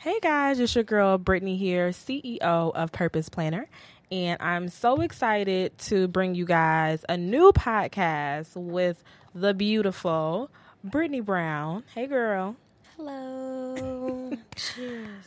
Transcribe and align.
Hey 0.00 0.20
guys, 0.20 0.60
it's 0.60 0.76
your 0.76 0.84
girl 0.84 1.18
Brittany 1.18 1.56
here, 1.56 1.90
CEO 1.90 2.40
of 2.40 2.92
Purpose 2.92 3.28
Planner, 3.28 3.68
and 4.12 4.40
I'm 4.40 4.68
so 4.68 5.00
excited 5.00 5.76
to 5.78 6.06
bring 6.06 6.36
you 6.36 6.44
guys 6.44 7.04
a 7.08 7.16
new 7.16 7.50
podcast 7.50 8.54
with 8.54 9.02
the 9.34 9.54
beautiful 9.54 10.52
Brittany 10.84 11.18
Brown. 11.18 11.82
Hey 11.96 12.06
girl. 12.06 12.54
Hello. 12.96 14.30
Cheers. 14.54 15.24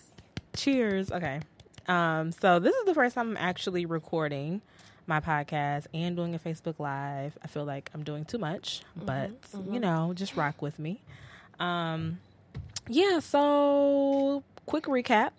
Cheers. 0.56 1.12
Okay. 1.12 1.42
Um, 1.90 2.32
so 2.32 2.60
this 2.60 2.74
is 2.74 2.86
the 2.86 2.94
first 2.94 3.16
time 3.16 3.32
I'm 3.32 3.38
actually 3.38 3.86
recording 3.86 4.62
my 5.06 5.20
podcast 5.20 5.88
and 5.94 6.16
doing 6.16 6.34
a 6.34 6.40
Facebook 6.40 6.80
Live. 6.80 7.38
I 7.44 7.48
feel 7.48 7.66
like 7.66 7.90
I'm 7.94 8.04
doing 8.04 8.24
too 8.24 8.38
much, 8.38 8.84
but 8.96 9.32
you 9.70 9.82
know, 9.82 10.14
just 10.16 10.38
rock 10.38 10.62
with 10.62 10.80
me. 10.80 11.02
Um, 11.60 12.20
yeah, 12.88 13.20
so 13.20 14.44
quick 14.66 14.86
recap. 14.86 15.32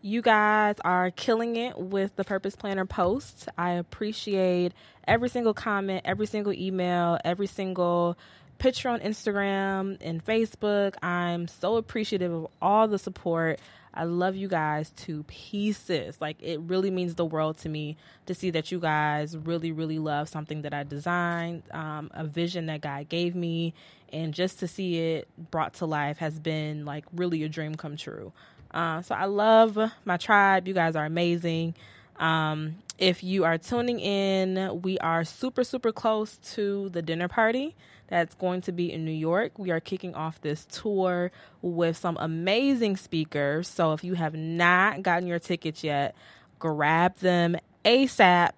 You 0.00 0.20
guys 0.20 0.76
are 0.84 1.10
killing 1.12 1.56
it 1.56 1.78
with 1.78 2.16
the 2.16 2.24
Purpose 2.24 2.56
Planner 2.56 2.86
posts. 2.86 3.46
I 3.56 3.72
appreciate 3.72 4.72
every 5.06 5.28
single 5.28 5.54
comment, 5.54 6.02
every 6.04 6.26
single 6.26 6.52
email, 6.52 7.18
every 7.24 7.46
single 7.46 8.18
picture 8.58 8.88
on 8.88 9.00
Instagram 9.00 9.98
and 10.00 10.24
Facebook. 10.24 10.94
I'm 11.02 11.46
so 11.48 11.76
appreciative 11.76 12.32
of 12.32 12.48
all 12.60 12.88
the 12.88 12.98
support. 12.98 13.60
I 13.94 14.04
love 14.04 14.36
you 14.36 14.48
guys 14.48 14.90
to 14.90 15.22
pieces. 15.24 16.20
Like, 16.20 16.36
it 16.40 16.60
really 16.60 16.90
means 16.90 17.14
the 17.14 17.26
world 17.26 17.58
to 17.58 17.68
me 17.68 17.96
to 18.26 18.34
see 18.34 18.50
that 18.50 18.72
you 18.72 18.80
guys 18.80 19.36
really, 19.36 19.70
really 19.70 19.98
love 19.98 20.28
something 20.28 20.62
that 20.62 20.72
I 20.72 20.82
designed, 20.82 21.62
um, 21.72 22.10
a 22.14 22.24
vision 22.24 22.66
that 22.66 22.80
God 22.80 23.08
gave 23.08 23.34
me, 23.34 23.74
and 24.12 24.32
just 24.32 24.60
to 24.60 24.68
see 24.68 24.98
it 24.98 25.28
brought 25.50 25.74
to 25.74 25.86
life 25.86 26.18
has 26.18 26.38
been 26.38 26.84
like 26.84 27.04
really 27.12 27.42
a 27.44 27.48
dream 27.48 27.74
come 27.74 27.96
true. 27.96 28.32
Uh, 28.72 29.02
so 29.02 29.14
I 29.14 29.26
love 29.26 29.78
my 30.04 30.16
tribe. 30.16 30.66
You 30.66 30.74
guys 30.74 30.96
are 30.96 31.04
amazing. 31.04 31.74
Um, 32.16 32.76
if 32.98 33.24
you 33.24 33.44
are 33.44 33.58
tuning 33.58 34.00
in, 34.00 34.80
we 34.82 34.98
are 34.98 35.24
super, 35.24 35.64
super 35.64 35.92
close 35.92 36.36
to 36.54 36.88
the 36.90 37.02
dinner 37.02 37.28
party 37.28 37.74
that's 38.08 38.34
going 38.34 38.60
to 38.62 38.72
be 38.72 38.92
in 38.92 39.04
New 39.04 39.10
York. 39.10 39.58
We 39.58 39.70
are 39.70 39.80
kicking 39.80 40.14
off 40.14 40.40
this 40.40 40.66
tour 40.66 41.32
with 41.62 41.96
some 41.96 42.16
amazing 42.20 42.98
speakers. 42.98 43.68
So 43.68 43.92
if 43.92 44.04
you 44.04 44.14
have 44.14 44.34
not 44.34 45.02
gotten 45.02 45.26
your 45.26 45.38
tickets 45.38 45.82
yet, 45.82 46.14
grab 46.58 47.16
them 47.16 47.56
ASAP. 47.84 48.52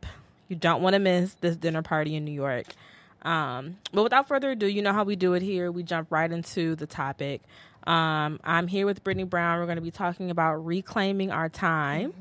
You 0.49 0.57
don't 0.57 0.83
want 0.83 0.95
to 0.95 0.99
miss 0.99 1.35
this 1.35 1.57
dinner 1.57 1.83
party 1.83 2.17
in 2.17 2.25
New 2.25 2.33
York. 2.33 2.67
Um, 3.23 3.79
but 3.93 4.03
without 4.03 4.29
further 4.29 4.51
ado, 4.51 4.67
you 4.67 4.83
know 4.83 4.93
how 4.93 5.05
we 5.05 5.17
do 5.17 5.33
it 5.35 5.43
here. 5.43 5.73
We 5.73 5.83
jump 5.83 6.11
right 6.11 6.31
into 6.31 6.75
the 6.77 6.87
topic. 6.87 7.41
Um, 7.87 8.41
I'm 8.45 8.67
here 8.67 8.87
with 8.87 9.05
Brittany 9.05 9.25
Brown. 9.25 9.59
We're 9.59 9.67
going 9.67 9.77
to 9.77 9.83
be 9.83 9.91
talking 9.91 10.31
about 10.31 10.55
reclaiming 10.65 11.31
our 11.31 11.49
time 11.49 12.15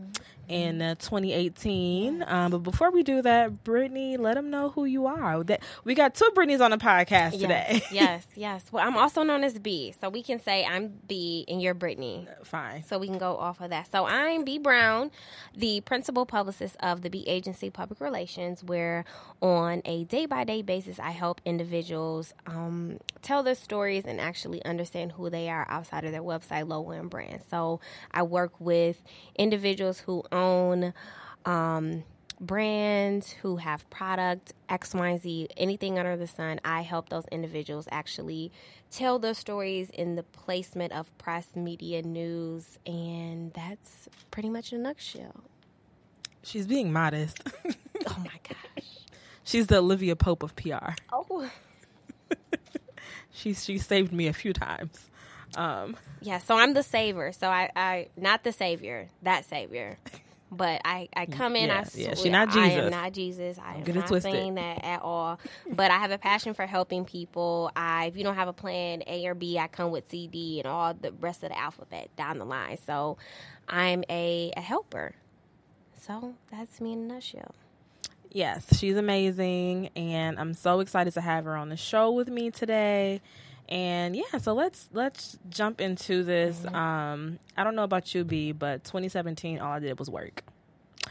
in 0.47 0.81
uh, 0.81 0.95
2018. 0.95 2.23
Um, 2.27 2.51
but 2.51 2.59
before 2.59 2.91
we 2.91 3.03
do 3.03 3.21
that, 3.21 3.63
Brittany, 3.63 4.17
let 4.17 4.35
them 4.35 4.49
know 4.49 4.69
who 4.69 4.85
you 4.85 5.05
are. 5.05 5.43
That 5.43 5.63
we 5.83 5.95
got 5.95 6.15
two 6.15 6.29
Brittany's 6.35 6.61
on 6.61 6.71
the 6.71 6.77
podcast 6.77 7.39
today. 7.39 7.67
Yes, 7.69 7.87
yes, 7.91 8.27
yes. 8.35 8.65
Well, 8.71 8.85
I'm 8.85 8.97
also 8.97 9.23
known 9.23 9.43
as 9.43 9.57
B, 9.59 9.93
so 9.99 10.09
we 10.09 10.23
can 10.23 10.39
say 10.39 10.65
I'm 10.65 10.93
B 11.07 11.45
and 11.47 11.61
you're 11.61 11.73
Brittany. 11.73 12.27
Fine. 12.43 12.83
So 12.83 12.97
we 12.99 13.07
can 13.07 13.17
go 13.17 13.37
off 13.37 13.61
of 13.61 13.69
that. 13.69 13.91
So 13.91 14.05
I'm 14.05 14.43
Bee 14.43 14.59
Brown, 14.59 15.11
the 15.55 15.81
principal 15.81 16.25
publicist 16.25 16.75
of 16.79 17.01
the 17.01 17.09
Bee 17.09 17.25
Agency 17.27 17.69
Public 17.69 17.99
Relations, 17.99 18.63
where 18.63 19.05
on 19.41 19.81
a 19.85 20.03
day 20.05 20.25
by 20.25 20.43
day 20.43 20.61
basis 20.61 20.99
I 20.99 21.11
help 21.11 21.41
individuals 21.45 22.33
um, 22.45 22.99
tell 23.21 23.43
their 23.43 23.55
stories 23.55 24.03
and 24.05 24.19
actually 24.19 24.63
understand 24.65 25.13
who 25.13 25.29
they 25.29 25.49
are 25.49 25.65
outside 25.69 26.03
of 26.03 26.11
their 26.11 26.21
website, 26.23 26.67
logo, 26.67 26.91
and 26.91 27.09
brand. 27.09 27.41
So 27.49 27.79
I 28.11 28.23
work 28.23 28.53
with 28.59 29.01
individuals 29.35 29.99
who 29.99 30.23
own. 30.33 30.93
Um, 31.45 32.03
brands 32.41 33.31
who 33.31 33.55
have 33.57 33.89
product 33.89 34.53
X, 34.67 34.93
Y, 34.93 35.17
Z, 35.17 35.47
anything 35.55 35.97
under 35.97 36.17
the 36.17 36.27
sun, 36.27 36.59
I 36.65 36.81
help 36.81 37.09
those 37.09 37.25
individuals 37.31 37.87
actually 37.91 38.51
tell 38.91 39.17
their 39.19 39.33
stories 39.33 39.89
in 39.89 40.15
the 40.15 40.23
placement 40.23 40.91
of 40.93 41.15
press, 41.17 41.47
media, 41.55 42.01
news, 42.01 42.77
and 42.85 43.53
that's 43.53 44.09
pretty 44.31 44.49
much 44.49 44.73
in 44.73 44.79
a 44.79 44.83
nutshell. 44.83 45.43
She's 46.43 46.67
being 46.67 46.91
modest. 46.91 47.39
Oh 48.05 48.17
my 48.19 48.37
gosh. 48.49 48.85
She's 49.45 49.67
the 49.67 49.77
Olivia 49.77 50.17
Pope 50.17 50.43
of 50.43 50.53
PR. 50.57 50.89
Oh. 51.13 51.49
She's 53.31 53.63
she 53.63 53.77
saved 53.77 54.11
me 54.11 54.27
a 54.27 54.33
few 54.33 54.51
times. 54.51 55.09
Um, 55.55 55.95
Yeah, 56.21 56.39
so 56.39 56.57
I'm 56.57 56.73
the 56.73 56.83
saver. 56.83 57.31
So 57.31 57.47
I, 57.47 57.69
I 57.75 58.07
not 58.17 58.43
the 58.43 58.51
savior, 58.51 59.07
that 59.21 59.45
savior. 59.45 59.97
But 60.55 60.81
I, 60.85 61.09
I 61.15 61.25
come 61.25 61.55
in, 61.55 61.69
I 61.69 61.79
Yeah, 61.79 61.83
swear, 61.83 62.03
yeah, 62.09 62.15
she 62.15 62.29
not 62.29 62.49
I 62.49 62.69
Jesus. 62.69 62.83
am 62.85 62.89
not 62.91 63.11
Jesus. 63.13 63.57
I 63.59 63.75
am 63.75 63.93
not 63.95 64.07
twisted. 64.07 64.31
saying 64.31 64.55
that 64.55 64.83
at 64.83 65.01
all. 65.01 65.39
But 65.71 65.91
I 65.91 65.97
have 65.99 66.11
a 66.11 66.17
passion 66.17 66.53
for 66.53 66.65
helping 66.65 67.05
people. 67.05 67.71
I, 67.75 68.05
if 68.05 68.17
you 68.17 68.23
don't 68.23 68.35
have 68.35 68.47
a 68.47 68.53
plan 68.53 69.03
A 69.07 69.25
or 69.27 69.35
B, 69.35 69.57
I 69.59 69.67
come 69.67 69.91
with 69.91 70.09
C, 70.09 70.27
D, 70.27 70.59
and 70.59 70.67
all 70.67 70.93
the 70.93 71.11
rest 71.13 71.43
of 71.43 71.49
the 71.49 71.59
alphabet 71.59 72.09
down 72.15 72.37
the 72.39 72.45
line. 72.45 72.77
So 72.85 73.17
I'm 73.67 74.03
a, 74.09 74.51
a 74.55 74.61
helper. 74.61 75.13
So 76.01 76.35
that's 76.51 76.81
me 76.81 76.93
in 76.93 76.99
a 77.09 77.13
nutshell. 77.13 77.55
yes, 78.31 78.65
she's 78.77 78.97
amazing, 78.97 79.89
and 79.95 80.39
I'm 80.39 80.53
so 80.53 80.79
excited 80.81 81.13
to 81.13 81.21
have 81.21 81.45
her 81.45 81.55
on 81.55 81.69
the 81.69 81.77
show 81.77 82.11
with 82.11 82.27
me 82.29 82.51
today. 82.51 83.21
And 83.69 84.15
yeah, 84.15 84.37
so 84.39 84.53
let's 84.53 84.89
let's 84.91 85.37
jump 85.49 85.79
into 85.81 86.23
this. 86.23 86.59
Mm-hmm. 86.59 86.75
Um, 86.75 87.39
I 87.57 87.63
don't 87.63 87.75
know 87.75 87.83
about 87.83 88.13
you, 88.13 88.23
B, 88.23 88.51
but 88.51 88.83
2017, 88.83 89.59
all 89.59 89.71
I 89.73 89.79
did 89.79 89.97
was 89.97 90.09
work, 90.09 90.43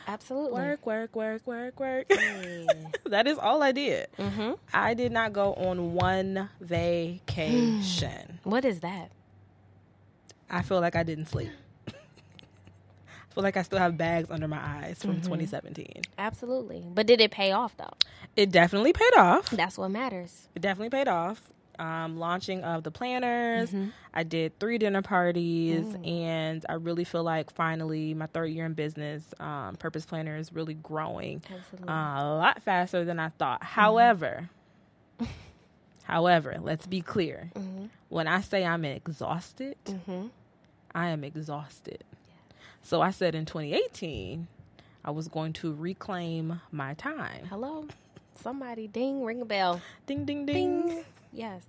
Absolutely. 0.07 0.61
work, 0.61 0.87
work, 0.87 1.17
work, 1.17 1.47
work, 1.47 1.81
work. 1.81 2.07
Yeah. 2.11 2.67
that 3.07 3.27
is 3.27 3.39
all 3.39 3.63
I 3.63 3.73
did. 3.73 4.09
mm-hmm. 4.19 4.53
I 4.73 4.95
did 4.95 5.13
not 5.13 5.33
go 5.33 5.55
on 5.55 5.95
one 5.95 6.49
vacation. 6.61 8.39
What 8.45 8.65
is 8.65 8.81
that? 8.81 9.11
I 10.51 10.63
feel 10.63 10.81
like 10.81 10.97
I 10.97 11.03
didn't 11.05 11.27
sleep. 11.27 11.51
I 11.89 13.35
feel 13.35 13.43
like 13.43 13.57
I 13.57 13.63
still 13.63 13.79
have 13.79 13.97
bags 13.97 14.31
under 14.31 14.47
my 14.49 14.59
eyes 14.61 14.99
from 15.01 15.17
2017. 15.23 16.03
Absolutely. 16.19 16.85
But 16.93 17.07
did 17.07 17.21
it 17.21 17.31
pay 17.31 17.53
off 17.53 17.77
though? 17.77 17.95
It 18.37 18.51
definitely 18.51 18.93
paid 18.93 19.15
off. 19.17 19.49
That's 19.51 19.79
what 19.79 19.91
matters. 19.91 20.49
It 20.55 20.61
definitely 20.61 20.91
paid 20.91 21.09
off. 21.09 21.53
Um, 21.83 22.17
launching 22.19 22.63
of 22.63 22.85
the 22.85 22.93
planners, 22.93 23.71
Mm-hmm. 23.71 23.89
I 24.15 24.23
did 24.23 24.59
three 24.61 24.79
dinner 24.79 25.03
parties, 25.03 25.85
Mm. 25.87 26.07
and 26.09 26.67
I 26.69 26.75
really 26.75 27.03
feel 27.05 27.25
like 27.25 27.51
finally 27.53 28.15
my 28.15 28.27
third 28.27 28.47
year 28.53 28.67
in 28.67 28.75
business, 28.75 29.25
um, 29.41 29.75
Purpose 29.77 30.07
Planner 30.07 30.37
is 30.37 30.53
really 30.53 30.75
growing 30.75 31.43
uh, 31.89 31.91
a 31.91 32.23
lot 32.39 32.63
faster 32.63 33.05
than 33.05 33.19
I 33.19 33.31
thought. 33.31 33.61
Mm-hmm. 33.63 33.81
However, 33.81 34.49
however, 36.05 36.59
let's 36.61 36.87
be 36.87 37.01
clear. 37.01 37.51
Mhm. 37.55 37.89
When 38.09 38.29
I 38.29 38.41
say 38.43 38.65
I'm 38.65 38.85
exhausted, 38.85 39.77
hmm 40.07 40.27
I 40.95 41.09
am 41.09 41.25
exhausted. 41.25 42.05
So 42.83 43.01
I 43.01 43.11
said 43.11 43.35
in 43.35 43.47
2018, 43.47 44.47
I 45.05 45.11
was 45.11 45.27
going 45.29 45.53
to 45.55 45.73
reclaim 45.75 46.61
my 46.71 46.95
time. 46.95 47.47
Hello? 47.47 47.87
Somebody 48.35 48.87
ding, 48.89 49.25
ring 49.25 49.41
a 49.41 49.45
bell. 49.47 49.81
Ding 50.07 50.25
ding 50.27 50.45
ding. 50.47 50.87
Ding. 50.87 51.05
Yes. 51.33 51.63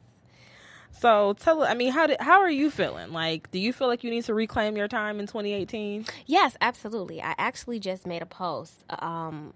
So 0.93 1.33
tell 1.39 1.63
I 1.63 1.73
mean 1.73 1.91
how 1.91 2.07
did 2.07 2.21
how 2.21 2.39
are 2.39 2.49
you 2.49 2.69
feeling? 2.71 3.11
Like 3.11 3.51
do 3.51 3.59
you 3.59 3.73
feel 3.73 3.87
like 3.87 4.03
you 4.03 4.11
need 4.11 4.23
to 4.25 4.33
reclaim 4.33 4.77
your 4.77 4.87
time 4.87 5.19
in 5.19 5.27
2018? 5.27 6.05
Yes, 6.25 6.55
absolutely. 6.61 7.21
I 7.21 7.35
actually 7.37 7.79
just 7.79 8.07
made 8.07 8.21
a 8.21 8.25
post 8.25 8.83
um 8.89 9.53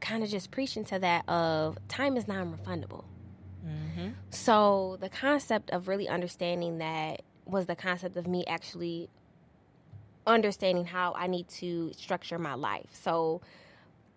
kind 0.00 0.22
of 0.22 0.28
just 0.28 0.50
preaching 0.50 0.84
to 0.84 0.98
that 0.98 1.26
of 1.28 1.78
time 1.88 2.16
is 2.16 2.28
non-refundable. 2.28 3.04
Mm-hmm. 3.66 4.10
So 4.30 4.98
the 5.00 5.08
concept 5.08 5.70
of 5.70 5.88
really 5.88 6.08
understanding 6.08 6.78
that 6.78 7.22
was 7.46 7.66
the 7.66 7.76
concept 7.76 8.16
of 8.16 8.26
me 8.26 8.44
actually 8.46 9.08
understanding 10.26 10.84
how 10.86 11.14
I 11.16 11.26
need 11.26 11.48
to 11.48 11.92
structure 11.96 12.38
my 12.38 12.54
life. 12.54 12.88
So 12.92 13.40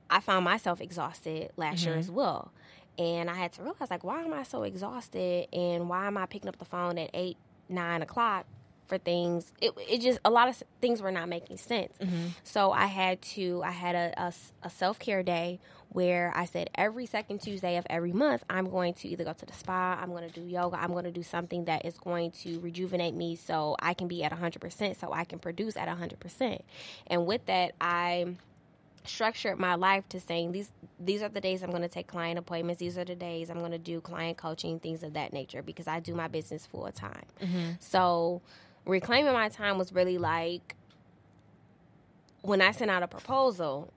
I 0.10 0.20
found 0.20 0.46
myself 0.46 0.82
exhausted 0.82 1.52
last 1.58 1.86
year 1.86 1.96
as 1.96 2.10
well. 2.10 2.52
And 2.98 3.30
I 3.30 3.36
had 3.36 3.54
to 3.54 3.62
realize 3.62 3.90
like 3.90 4.04
why 4.04 4.24
am 4.24 4.34
I 4.34 4.44
so 4.44 4.64
exhausted 4.64 5.48
and 5.54 5.90
why 5.90 6.08
am 6.08 6.18
I 6.18 6.26
picking 6.26 6.50
up 6.50 6.58
the 6.58 6.66
phone 6.66 6.98
at 6.98 7.10
eight, 7.14 7.38
nine 7.70 8.02
o'clock 8.02 8.46
for 8.88 8.98
things? 8.98 9.54
It, 9.62 9.74
it 9.90 10.02
just 10.02 10.20
a 10.26 10.30
lot 10.30 10.50
of 10.50 10.62
things 10.82 11.02
were 11.02 11.12
not 11.12 11.30
making 11.30 11.58
sense. 11.58 11.94
Mm-hmm. 12.00 12.28
So 12.44 12.72
I 12.72 12.88
had 12.88 13.22
to 13.34 13.62
I 13.64 13.72
had 13.72 13.96
a 13.96 14.34
self 14.70 15.00
care 15.00 15.24
day 15.24 15.60
where 15.90 16.32
I 16.36 16.46
said 16.46 16.70
every 16.76 17.06
second 17.06 17.42
Tuesday 17.42 17.78
of 17.78 17.86
every 17.90 18.12
month 18.12 18.44
I'm 18.50 18.70
going 18.70 18.94
to 18.96 19.08
either 19.08 19.24
go 19.24 19.34
to 19.34 19.46
the 19.46 19.54
spa, 19.54 19.98
I'm 20.00 20.10
going 20.10 20.30
to 20.30 20.40
do 20.40 20.46
yoga, 20.46 20.80
I'm 20.80 20.92
going 20.92 21.06
to 21.06 21.12
do 21.12 21.24
something 21.24 21.66
that 21.66 21.86
is 21.86 21.98
going 21.98 22.32
to 22.44 22.60
rejuvenate 22.60 23.14
me 23.14 23.36
so 23.36 23.76
I 23.80 23.94
can 23.94 24.08
be 24.08 24.24
at 24.24 24.32
100%, 24.32 25.00
so 25.00 25.14
I 25.14 25.24
can 25.24 25.40
produce 25.40 25.78
at 25.78 25.88
100%. 25.88 26.62
And 27.08 27.26
with 27.26 27.46
that, 27.46 27.74
I 27.80 28.36
structured 29.08 29.58
my 29.60 29.76
life 29.76 30.08
to 30.10 30.20
saying 30.20 30.52
these 30.52 30.72
these 31.00 31.22
are 31.22 31.30
the 31.30 31.42
days 31.42 31.62
I'm 31.64 31.70
going 31.70 31.82
to 31.84 31.88
take 31.88 32.08
client 32.08 32.40
appointments. 32.40 32.80
These 32.80 32.98
are 32.98 33.06
the 33.06 33.16
days 33.16 33.50
I'm 33.50 33.60
going 33.60 33.72
to 33.72 33.78
do 33.78 34.02
client 34.02 34.38
coaching, 34.38 34.80
things 34.80 35.04
of 35.04 35.14
that 35.14 35.32
nature, 35.34 35.62
because 35.62 35.88
I 35.88 36.00
do 36.00 36.14
my 36.16 36.28
business 36.28 36.66
full 36.66 36.90
time. 36.92 37.24
So 37.80 38.42
reclaiming 38.86 39.34
my 39.34 39.50
time 39.50 39.78
was 39.78 39.94
really 39.94 40.18
like 40.18 40.76
when 42.42 42.62
I 42.62 42.72
sent 42.72 42.90
out 42.90 43.04
a 43.04 43.08
proposal, 43.08 43.92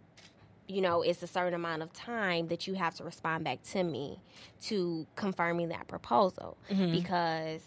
you 0.68 0.80
know, 0.82 1.02
it's 1.02 1.22
a 1.22 1.26
certain 1.26 1.54
amount 1.54 1.82
of 1.82 1.92
time 1.92 2.48
that 2.48 2.66
you 2.66 2.74
have 2.74 2.94
to 2.96 3.04
respond 3.04 3.44
back 3.44 3.62
to 3.72 3.82
me 3.82 4.20
to 4.62 5.06
confirming 5.16 5.68
that 5.68 5.88
proposal 5.88 6.56
Mm-hmm. 6.70 6.92
because 6.92 7.62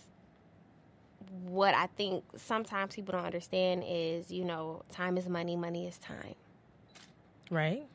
what 1.46 1.74
I 1.74 1.88
think 1.98 2.24
sometimes 2.36 2.94
people 2.96 3.14
don't 3.14 3.26
understand 3.26 3.84
is, 3.88 4.30
you 4.32 4.46
know, 4.46 4.84
time 4.92 5.18
is 5.18 5.28
money, 5.28 5.56
money 5.56 5.88
is 5.88 5.98
time. 5.98 6.36
Right. 7.50 7.86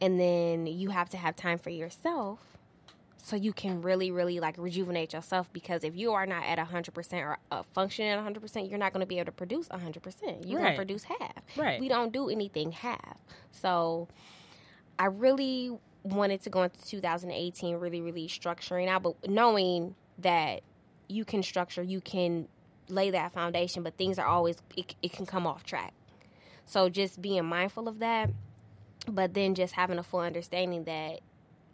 And 0.00 0.18
then 0.20 0.66
you 0.66 0.90
have 0.90 1.08
to 1.10 1.16
have 1.16 1.36
time 1.36 1.58
for 1.58 1.70
yourself 1.70 2.54
so 3.24 3.36
you 3.36 3.54
can 3.54 3.80
really, 3.80 4.10
really 4.10 4.38
like 4.38 4.56
rejuvenate 4.58 5.14
yourself 5.14 5.50
because 5.50 5.82
if 5.82 5.96
you 5.96 6.12
are 6.12 6.26
not 6.26 6.44
at 6.44 6.58
100% 6.58 7.12
or 7.22 7.38
uh, 7.50 7.62
functioning 7.72 8.10
at 8.10 8.18
100%, 8.22 8.68
you're 8.68 8.78
not 8.78 8.92
going 8.92 9.00
to 9.00 9.06
be 9.06 9.18
able 9.18 9.26
to 9.26 9.32
produce 9.32 9.66
100%. 9.68 10.46
You're 10.46 10.60
going 10.60 10.72
to 10.72 10.76
produce 10.76 11.04
half. 11.04 11.42
Right. 11.56 11.80
We 11.80 11.88
don't 11.88 12.12
do 12.12 12.28
anything 12.28 12.72
half. 12.72 13.18
So 13.50 14.08
I 14.98 15.06
really 15.06 15.78
wanted 16.02 16.42
to 16.42 16.50
go 16.50 16.64
into 16.64 16.78
2018 16.84 17.76
really, 17.76 18.02
really 18.02 18.28
structuring 18.28 18.88
out, 18.88 19.02
but 19.02 19.16
knowing 19.26 19.94
that 20.18 20.60
you 21.08 21.24
can 21.24 21.42
structure, 21.42 21.82
you 21.82 22.02
can 22.02 22.46
lay 22.90 23.10
that 23.10 23.32
foundation, 23.32 23.82
but 23.82 23.96
things 23.96 24.18
are 24.18 24.26
always, 24.26 24.56
it, 24.76 24.94
it 25.02 25.12
can 25.12 25.24
come 25.24 25.46
off 25.46 25.64
track. 25.64 25.94
So 26.66 26.90
just 26.90 27.22
being 27.22 27.46
mindful 27.46 27.88
of 27.88 28.00
that, 28.00 28.28
but 29.08 29.34
then 29.34 29.54
just 29.54 29.74
having 29.74 29.98
a 29.98 30.02
full 30.02 30.20
understanding 30.20 30.84
that 30.84 31.20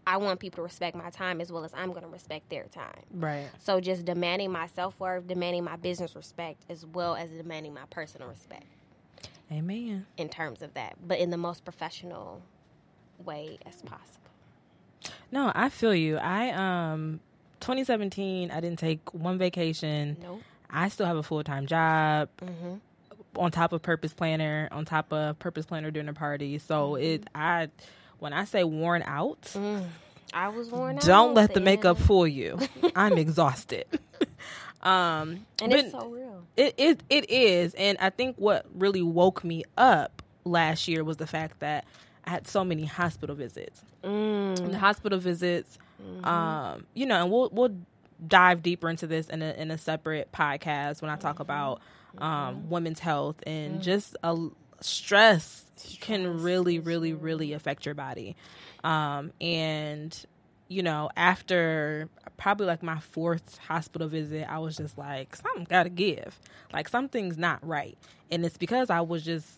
I 0.07 0.17
want 0.17 0.41
people 0.41 0.57
to 0.59 0.63
respect 0.63 0.97
my 0.97 1.11
time 1.11 1.41
as 1.41 1.53
well 1.53 1.65
as 1.65 1.73
I'm 1.75 1.91
going 1.91 2.03
to 2.03 2.09
respect 2.09 2.49
their 2.49 2.65
time. 2.65 3.03
Right. 3.13 3.49
So 3.59 3.81
just 3.81 4.05
demanding 4.05 4.51
my 4.51 4.67
self 4.67 4.99
worth, 4.99 5.27
demanding 5.27 5.65
my 5.65 5.77
business 5.77 6.17
respect, 6.17 6.63
as 6.69 6.85
well 6.87 7.15
as 7.15 7.31
demanding 7.31 7.75
my 7.75 7.85
personal 7.91 8.29
respect 8.29 8.65
Amen. 9.53 10.07
in 10.17 10.29
terms 10.29 10.63
of 10.63 10.75
that, 10.75 10.97
but 11.07 11.19
in 11.19 11.31
the 11.31 11.37
most 11.37 11.65
professional 11.65 12.43
way 13.25 13.59
as 13.67 13.83
possible. 13.83 14.21
No, 15.31 15.53
I 15.55 15.69
feel 15.69 15.95
you. 15.95 16.17
I 16.17 16.51
um 16.51 17.21
2017 17.61 18.51
I 18.51 18.61
didn't 18.61 18.79
take 18.79 19.13
one 19.15 19.39
vacation. 19.39 20.17
Nope. 20.23 20.41
I 20.71 20.89
still 20.89 21.07
have 21.07 21.17
a 21.17 21.23
full-time 21.23 21.67
job 21.67 22.29
Mm-hmm. 22.41 22.75
On 23.37 23.51
top 23.51 23.73
of 23.73 23.83
purpose 23.83 24.13
planner, 24.15 24.69
on 24.73 24.85
top 24.85 25.13
of 25.13 25.39
purpose 25.39 25.67
planner 25.67 25.91
dinner 25.91 26.13
party. 26.13 26.59
So 26.59 26.93
Mm-hmm. 26.93 27.05
it 27.05 27.25
I 27.35 27.69
when 28.19 28.33
I 28.33 28.45
say 28.45 28.65
worn 28.65 29.03
out, 29.07 29.43
Mm. 29.55 29.87
I 30.33 30.49
was 30.49 30.71
worn 30.71 30.97
out. 30.97 31.03
don't 31.03 31.35
let 31.35 31.55
the 31.55 31.61
makeup 31.61 31.99
fool 31.99 32.27
you. 32.27 32.59
I'm 32.97 33.19
exhausted. 33.19 33.87
um 34.83 35.47
And 35.63 35.73
it's 35.73 35.91
so 35.93 36.09
real. 36.09 36.45
It 36.57 36.75
it 36.79 37.03
it 37.11 37.31
is, 37.31 37.75
and 37.75 37.99
I 38.01 38.11
think 38.11 38.37
what 38.37 38.67
really 38.75 39.03
woke 39.03 39.45
me 39.45 39.65
up 39.77 40.23
last 40.45 40.89
year 40.89 41.05
was 41.05 41.17
the 41.19 41.27
fact 41.27 41.61
that 41.61 41.85
I 42.25 42.31
had 42.31 42.47
so 42.49 42.65
many 42.65 42.85
hospital 42.85 43.35
visits. 43.37 43.83
Mm. 44.05 44.71
The 44.73 44.79
hospital 44.79 45.19
visits, 45.19 45.79
Mm-hmm. 46.03 46.25
um, 46.25 46.87
you 46.95 47.05
know, 47.05 47.23
and 47.23 47.31
we'll 47.31 47.51
we'll 47.53 47.77
dive 48.27 48.63
deeper 48.63 48.89
into 48.89 49.07
this 49.07 49.29
in 49.29 49.43
a 49.43 49.53
in 49.53 49.71
a 49.71 49.77
separate 49.79 50.31
podcast 50.33 51.03
when 51.03 51.11
I 51.11 51.17
talk 51.17 51.35
Mm-hmm. 51.35 51.43
about 51.43 51.81
um, 52.19 52.69
women's 52.71 53.01
health 53.01 53.37
and 53.47 53.83
just 53.83 54.17
a 54.23 54.37
stress, 54.81 55.65
can 56.01 56.43
really 56.43 56.79
really 56.79 57.13
really 57.13 57.53
affect 57.53 57.87
your 57.87 57.95
body. 57.95 58.37
Um, 58.85 59.33
and 59.41 60.27
you 60.69 60.85
know, 60.85 61.11
after 61.17 62.09
probably 62.37 62.67
like 62.67 62.83
my 62.83 63.01
fourth 63.01 63.59
hospital 63.59 64.07
visit, 64.07 64.47
I 64.49 64.61
was 64.61 64.77
just 64.77 64.97
like, 64.97 65.35
something 65.35 65.65
got 65.65 65.83
to 65.83 65.89
give. 65.89 66.39
Like 66.73 66.89
something's 66.89 67.37
not 67.37 67.67
right, 67.67 67.99
and 68.31 68.47
it's 68.47 68.57
because 68.57 68.89
I 68.89 69.01
was 69.01 69.25
just 69.25 69.49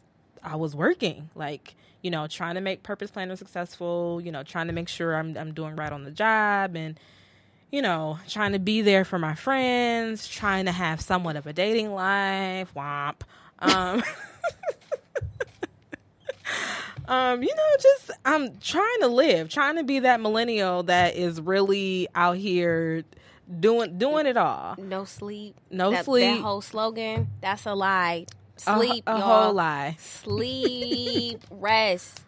I 0.42 0.56
was 0.56 0.74
working, 0.74 1.30
like 1.34 1.74
you 2.02 2.10
know, 2.10 2.26
trying 2.26 2.56
to 2.56 2.60
make 2.60 2.82
Purpose 2.82 3.10
Planner 3.10 3.36
successful. 3.36 4.20
You 4.22 4.32
know, 4.32 4.42
trying 4.42 4.68
to 4.68 4.72
make 4.72 4.88
sure 4.88 5.14
I'm 5.14 5.36
I'm 5.36 5.52
doing 5.52 5.76
right 5.76 5.92
on 5.92 6.04
the 6.04 6.10
job, 6.10 6.76
and 6.76 6.98
you 7.72 7.82
know, 7.82 8.18
trying 8.28 8.52
to 8.52 8.58
be 8.60 8.82
there 8.82 9.04
for 9.04 9.18
my 9.18 9.34
friends, 9.34 10.28
trying 10.28 10.66
to 10.66 10.72
have 10.72 11.00
somewhat 11.00 11.34
of 11.36 11.46
a 11.48 11.52
dating 11.52 11.92
life. 11.92 12.70
Womp. 12.76 13.22
Um, 13.58 14.02
um, 17.08 17.42
you 17.42 17.48
know, 17.54 17.76
just 17.80 18.10
I'm 18.24 18.56
trying 18.58 19.00
to 19.00 19.08
live, 19.08 19.48
trying 19.48 19.76
to 19.76 19.84
be 19.84 20.00
that 20.00 20.20
millennial 20.20 20.84
that 20.84 21.16
is 21.16 21.40
really 21.40 22.08
out 22.14 22.36
here 22.36 23.04
doing 23.58 23.98
doing 23.98 24.26
it 24.26 24.36
all. 24.36 24.76
No 24.78 25.04
sleep. 25.04 25.54
No 25.70 25.90
that, 25.92 26.04
sleep. 26.04 26.24
That 26.36 26.42
whole 26.42 26.60
slogan, 26.60 27.28
that's 27.40 27.66
a 27.66 27.74
lie. 27.74 28.26
Sleep, 28.56 29.02
a, 29.06 29.12
y'all. 29.12 29.20
whole 29.44 29.54
lie. 29.54 29.96
Sleep, 29.98 31.42
rest, 31.50 32.20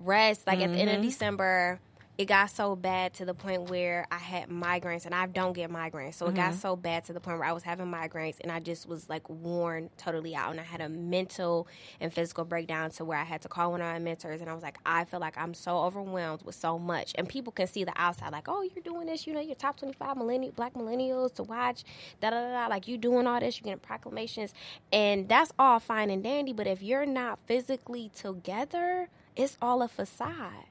rest. 0.00 0.46
Like 0.46 0.60
at 0.60 0.72
the 0.72 0.78
end 0.78 0.90
of 0.90 0.96
Mhm. 0.98 1.02
December, 1.02 1.78
it 2.20 2.26
got 2.26 2.50
so 2.50 2.76
bad 2.76 3.14
to 3.14 3.24
the 3.24 3.32
point 3.32 3.70
where 3.70 4.06
I 4.10 4.18
had 4.18 4.50
migraines, 4.50 5.06
and 5.06 5.14
I 5.14 5.26
don't 5.26 5.54
get 5.54 5.70
migraines. 5.70 6.16
So 6.16 6.26
it 6.26 6.34
got 6.34 6.50
mm-hmm. 6.50 6.60
so 6.60 6.76
bad 6.76 7.02
to 7.06 7.14
the 7.14 7.20
point 7.20 7.38
where 7.38 7.48
I 7.48 7.52
was 7.52 7.62
having 7.62 7.86
migraines, 7.86 8.36
and 8.42 8.52
I 8.52 8.60
just 8.60 8.86
was 8.86 9.08
like 9.08 9.26
worn 9.30 9.88
totally 9.96 10.36
out, 10.36 10.50
and 10.50 10.60
I 10.60 10.62
had 10.62 10.82
a 10.82 10.90
mental 10.90 11.66
and 11.98 12.12
physical 12.12 12.44
breakdown 12.44 12.90
to 12.90 13.06
where 13.06 13.16
I 13.16 13.24
had 13.24 13.40
to 13.40 13.48
call 13.48 13.70
one 13.70 13.80
of 13.80 13.86
my 13.86 13.98
mentors, 13.98 14.42
and 14.42 14.50
I 14.50 14.52
was 14.52 14.62
like, 14.62 14.76
I 14.84 15.04
feel 15.06 15.18
like 15.18 15.38
I'm 15.38 15.54
so 15.54 15.78
overwhelmed 15.78 16.42
with 16.42 16.56
so 16.56 16.78
much, 16.78 17.14
and 17.14 17.26
people 17.26 17.54
can 17.54 17.66
see 17.66 17.84
the 17.84 17.94
outside, 17.96 18.32
like, 18.32 18.48
oh, 18.48 18.60
you're 18.60 18.84
doing 18.84 19.06
this, 19.06 19.26
you 19.26 19.32
know, 19.32 19.40
you're 19.40 19.54
top 19.54 19.78
25 19.78 20.18
millennial 20.18 20.52
black 20.52 20.74
millennials 20.74 21.32
to 21.36 21.42
watch, 21.42 21.84
da 22.20 22.28
da 22.28 22.42
da, 22.42 22.50
da. 22.50 22.66
like 22.66 22.86
you 22.86 22.98
doing 22.98 23.26
all 23.26 23.40
this, 23.40 23.58
you're 23.58 23.64
getting 23.64 23.78
proclamations, 23.78 24.52
and 24.92 25.26
that's 25.26 25.54
all 25.58 25.80
fine 25.80 26.10
and 26.10 26.22
dandy, 26.22 26.52
but 26.52 26.66
if 26.66 26.82
you're 26.82 27.06
not 27.06 27.38
physically 27.46 28.10
together, 28.14 29.08
it's 29.36 29.56
all 29.62 29.80
a 29.80 29.88
facade 29.88 30.66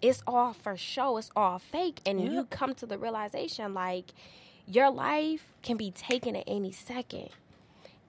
it's 0.00 0.22
all 0.26 0.52
for 0.52 0.76
show, 0.76 1.16
it's 1.16 1.30
all 1.34 1.58
fake. 1.58 2.00
And 2.06 2.20
you 2.20 2.44
come 2.44 2.74
to 2.76 2.86
the 2.86 2.98
realization 2.98 3.74
like 3.74 4.12
your 4.66 4.90
life 4.90 5.46
can 5.62 5.76
be 5.76 5.90
taken 5.90 6.36
at 6.36 6.44
any 6.46 6.72
second. 6.72 7.30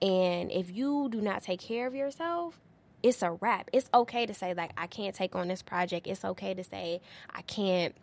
And 0.02 0.50
if 0.50 0.70
you 0.70 1.08
do 1.10 1.20
not 1.20 1.42
take 1.42 1.60
care 1.60 1.86
of 1.86 1.94
yourself, 1.94 2.58
it's 3.02 3.22
a 3.22 3.32
wrap. 3.32 3.70
It's 3.72 3.88
okay 3.92 4.26
to 4.26 4.34
say 4.34 4.54
like 4.54 4.72
I 4.76 4.86
can't 4.86 5.14
take 5.14 5.34
on 5.34 5.48
this 5.48 5.62
project. 5.62 6.06
It's 6.06 6.24
okay 6.24 6.54
to 6.54 6.64
say 6.64 7.00
I 7.34 7.42
can't 7.42 7.94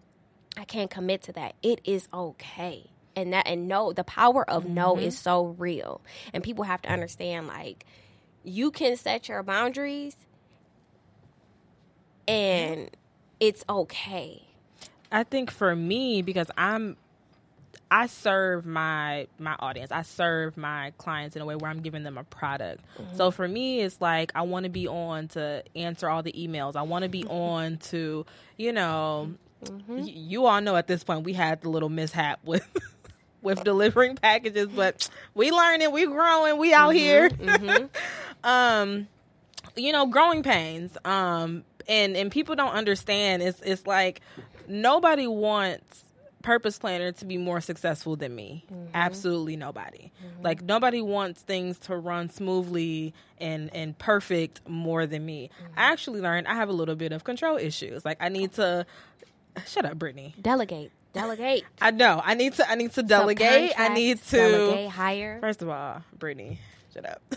I 0.58 0.66
can't 0.66 0.90
commit 0.90 1.22
to 1.24 1.32
that. 1.34 1.56
It 1.62 1.82
is 1.84 2.08
okay. 2.14 2.90
And 3.16 3.34
that 3.34 3.48
and 3.48 3.68
no, 3.68 3.94
the 3.94 4.04
power 4.04 4.48
of 4.50 4.66
no 4.66 4.96
mm-hmm. 4.96 5.06
is 5.06 5.18
so 5.18 5.56
real. 5.58 6.02
And 6.34 6.44
people 6.44 6.64
have 6.64 6.82
to 6.84 6.90
understand 6.90 7.48
like 7.48 7.86
you 8.44 8.72
can 8.72 8.96
set 8.96 9.30
your 9.30 9.44
boundaries 9.44 10.16
and 12.28 12.90
it's 13.40 13.64
okay. 13.70 14.44
I 15.12 15.24
think 15.24 15.52
for 15.52 15.76
me 15.76 16.22
because 16.22 16.48
I'm 16.58 16.98
I 17.90 18.08
serve 18.08 18.66
my 18.66 19.28
my 19.40 19.56
audience. 19.60 19.92
I 19.92 20.02
serve 20.02 20.58
my 20.58 20.92
clients 20.98 21.36
in 21.38 21.42
a 21.42 21.46
way 21.46 21.56
where 21.56 21.72
I'm 21.72 21.82
giving 21.82 22.04
them 22.04 22.18
a 22.18 22.24
product. 22.26 22.84
So 23.16 23.32
for 23.32 23.48
me 23.48 23.80
it's 23.82 24.02
like 24.02 24.32
I 24.36 24.42
want 24.42 24.64
to 24.66 24.70
be 24.70 24.88
on 24.88 25.30
to 25.30 25.64
answer 25.76 26.10
all 26.10 26.22
the 26.24 26.34
emails. 26.34 26.76
I 26.76 26.82
want 26.82 27.04
to 27.04 27.10
be 27.10 27.24
on 27.30 27.78
to, 27.90 28.26
you 28.58 28.74
know, 28.74 29.32
y- 29.62 30.12
you 30.14 30.46
all 30.46 30.60
know 30.62 30.76
at 30.76 30.88
this 30.88 31.04
point 31.06 31.24
we 31.24 31.34
had 31.34 31.62
the 31.62 31.70
little 31.70 31.90
mishap 31.90 32.40
with 32.44 32.68
with 33.42 33.64
delivering 33.64 34.16
packages, 34.18 34.68
but 34.68 35.10
we 35.34 35.52
learning, 35.52 35.92
we 35.92 36.06
growing, 36.08 36.58
we 36.58 36.74
out 36.74 36.90
here. 36.94 37.30
um 38.44 39.08
you 39.76 39.92
know 39.94 40.08
growing 40.08 40.44
pains 40.44 40.98
um 41.06 41.64
and 41.88 42.16
and 42.16 42.32
people 42.32 42.56
don't 42.56 42.74
understand. 42.74 43.44
It's 43.44 43.62
it's 43.62 43.86
like 43.86 44.22
nobody 44.68 45.28
wants 45.28 46.04
purpose 46.42 46.78
planner 46.78 47.12
to 47.12 47.26
be 47.26 47.38
more 47.38 47.60
successful 47.60 48.16
than 48.16 48.34
me. 48.34 48.64
Mm-hmm. 48.72 48.92
Absolutely 48.94 49.58
nobody. 49.58 50.12
Mm-hmm. 50.24 50.44
Like 50.44 50.62
nobody 50.62 51.02
wants 51.02 51.42
things 51.42 51.78
to 51.80 51.98
run 51.98 52.30
smoothly 52.30 53.14
and 53.38 53.74
and 53.76 53.98
perfect 53.98 54.62
more 54.68 55.06
than 55.06 55.26
me. 55.26 55.50
Mm-hmm. 55.62 55.80
I 55.80 55.92
actually 55.92 56.22
learned 56.22 56.48
i 56.48 56.54
have 56.56 56.70
a 56.70 56.74
little 56.74 56.96
bit 56.96 57.12
of 57.12 57.24
control 57.24 57.58
issues. 57.58 58.06
Like 58.06 58.18
i 58.22 58.30
need 58.30 58.54
to 58.54 58.86
shut 59.66 59.86
up 59.86 60.00
brittany. 60.00 60.36
Delegate. 60.42 60.92
Delegate. 61.14 61.64
i 61.82 61.92
know. 61.92 62.22
I 62.24 62.34
need 62.36 62.54
to 62.54 62.70
i 62.70 62.76
need 62.76 62.94
to 62.94 63.04
delegate. 63.04 63.74
I 63.78 63.90
need 63.90 64.22
to 64.28 64.38
delegate, 64.38 64.90
hire. 64.90 65.40
First 65.42 65.62
of 65.62 65.70
all, 65.70 66.04
Brittany, 66.18 66.60
shut 66.94 67.06
up. 67.06 67.22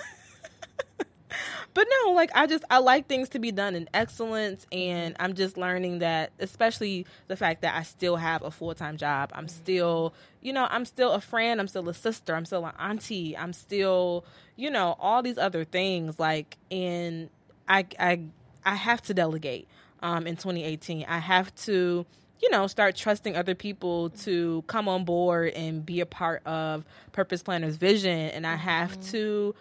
but 1.75 1.87
no, 2.05 2.13
like 2.13 2.31
I 2.35 2.47
just 2.47 2.65
I 2.71 2.79
like 2.79 3.07
things 3.07 3.29
to 3.31 3.39
be 3.39 3.53
done 3.53 3.75
in 3.75 3.89
excellence, 3.95 4.67
and 4.73 5.17
I'm 5.19 5.35
just 5.35 5.57
learning 5.57 6.01
that, 6.01 6.33
especially 6.39 7.07
the 7.29 7.37
fact 7.37 7.63
that 7.63 7.77
I 7.77 7.83
still 7.83 8.17
have 8.17 8.43
a 8.43 8.51
full 8.51 8.75
time 8.75 8.97
job. 8.97 9.31
I'm 9.35 9.49
still, 9.49 10.15
you 10.41 10.53
know, 10.53 10.67
I'm 10.71 10.85
still 10.85 11.13
a 11.13 11.21
friend. 11.21 11.61
I'm 11.61 11.69
still 11.69 11.89
a 11.89 11.95
sister. 11.95 12.35
I'm 12.35 12.45
still 12.45 12.67
an 12.67 12.75
auntie. 12.79 13.37
I'm 13.37 13.53
still, 13.53 14.25
you 14.57 14.71
know, 14.71 14.97
all 14.99 15.23
these 15.23 15.39
other 15.39 15.65
things. 15.65 16.19
Like, 16.19 16.57
and 16.71 17.31
I 17.69 17.87
I 17.99 18.21
I 18.65 18.75
have 18.75 19.03
to 19.03 19.15
delegate. 19.15 19.69
Um, 20.03 20.27
in 20.27 20.35
2018, 20.35 21.05
I 21.07 21.19
have 21.19 21.55
to 21.67 22.07
you 22.41 22.51
know, 22.51 22.67
start 22.67 22.97
trusting 22.97 23.37
other 23.37 23.55
people 23.55 24.11
to 24.11 24.65
come 24.67 24.89
on 24.89 25.05
board 25.05 25.53
and 25.53 25.85
be 25.85 26.01
a 26.01 26.07
part 26.07 26.45
of 26.47 26.85
Purpose 27.13 27.43
Planner's 27.43 27.77
vision. 27.77 28.31
And 28.31 28.47
I 28.47 28.57
have 28.57 28.99
to, 29.11 29.55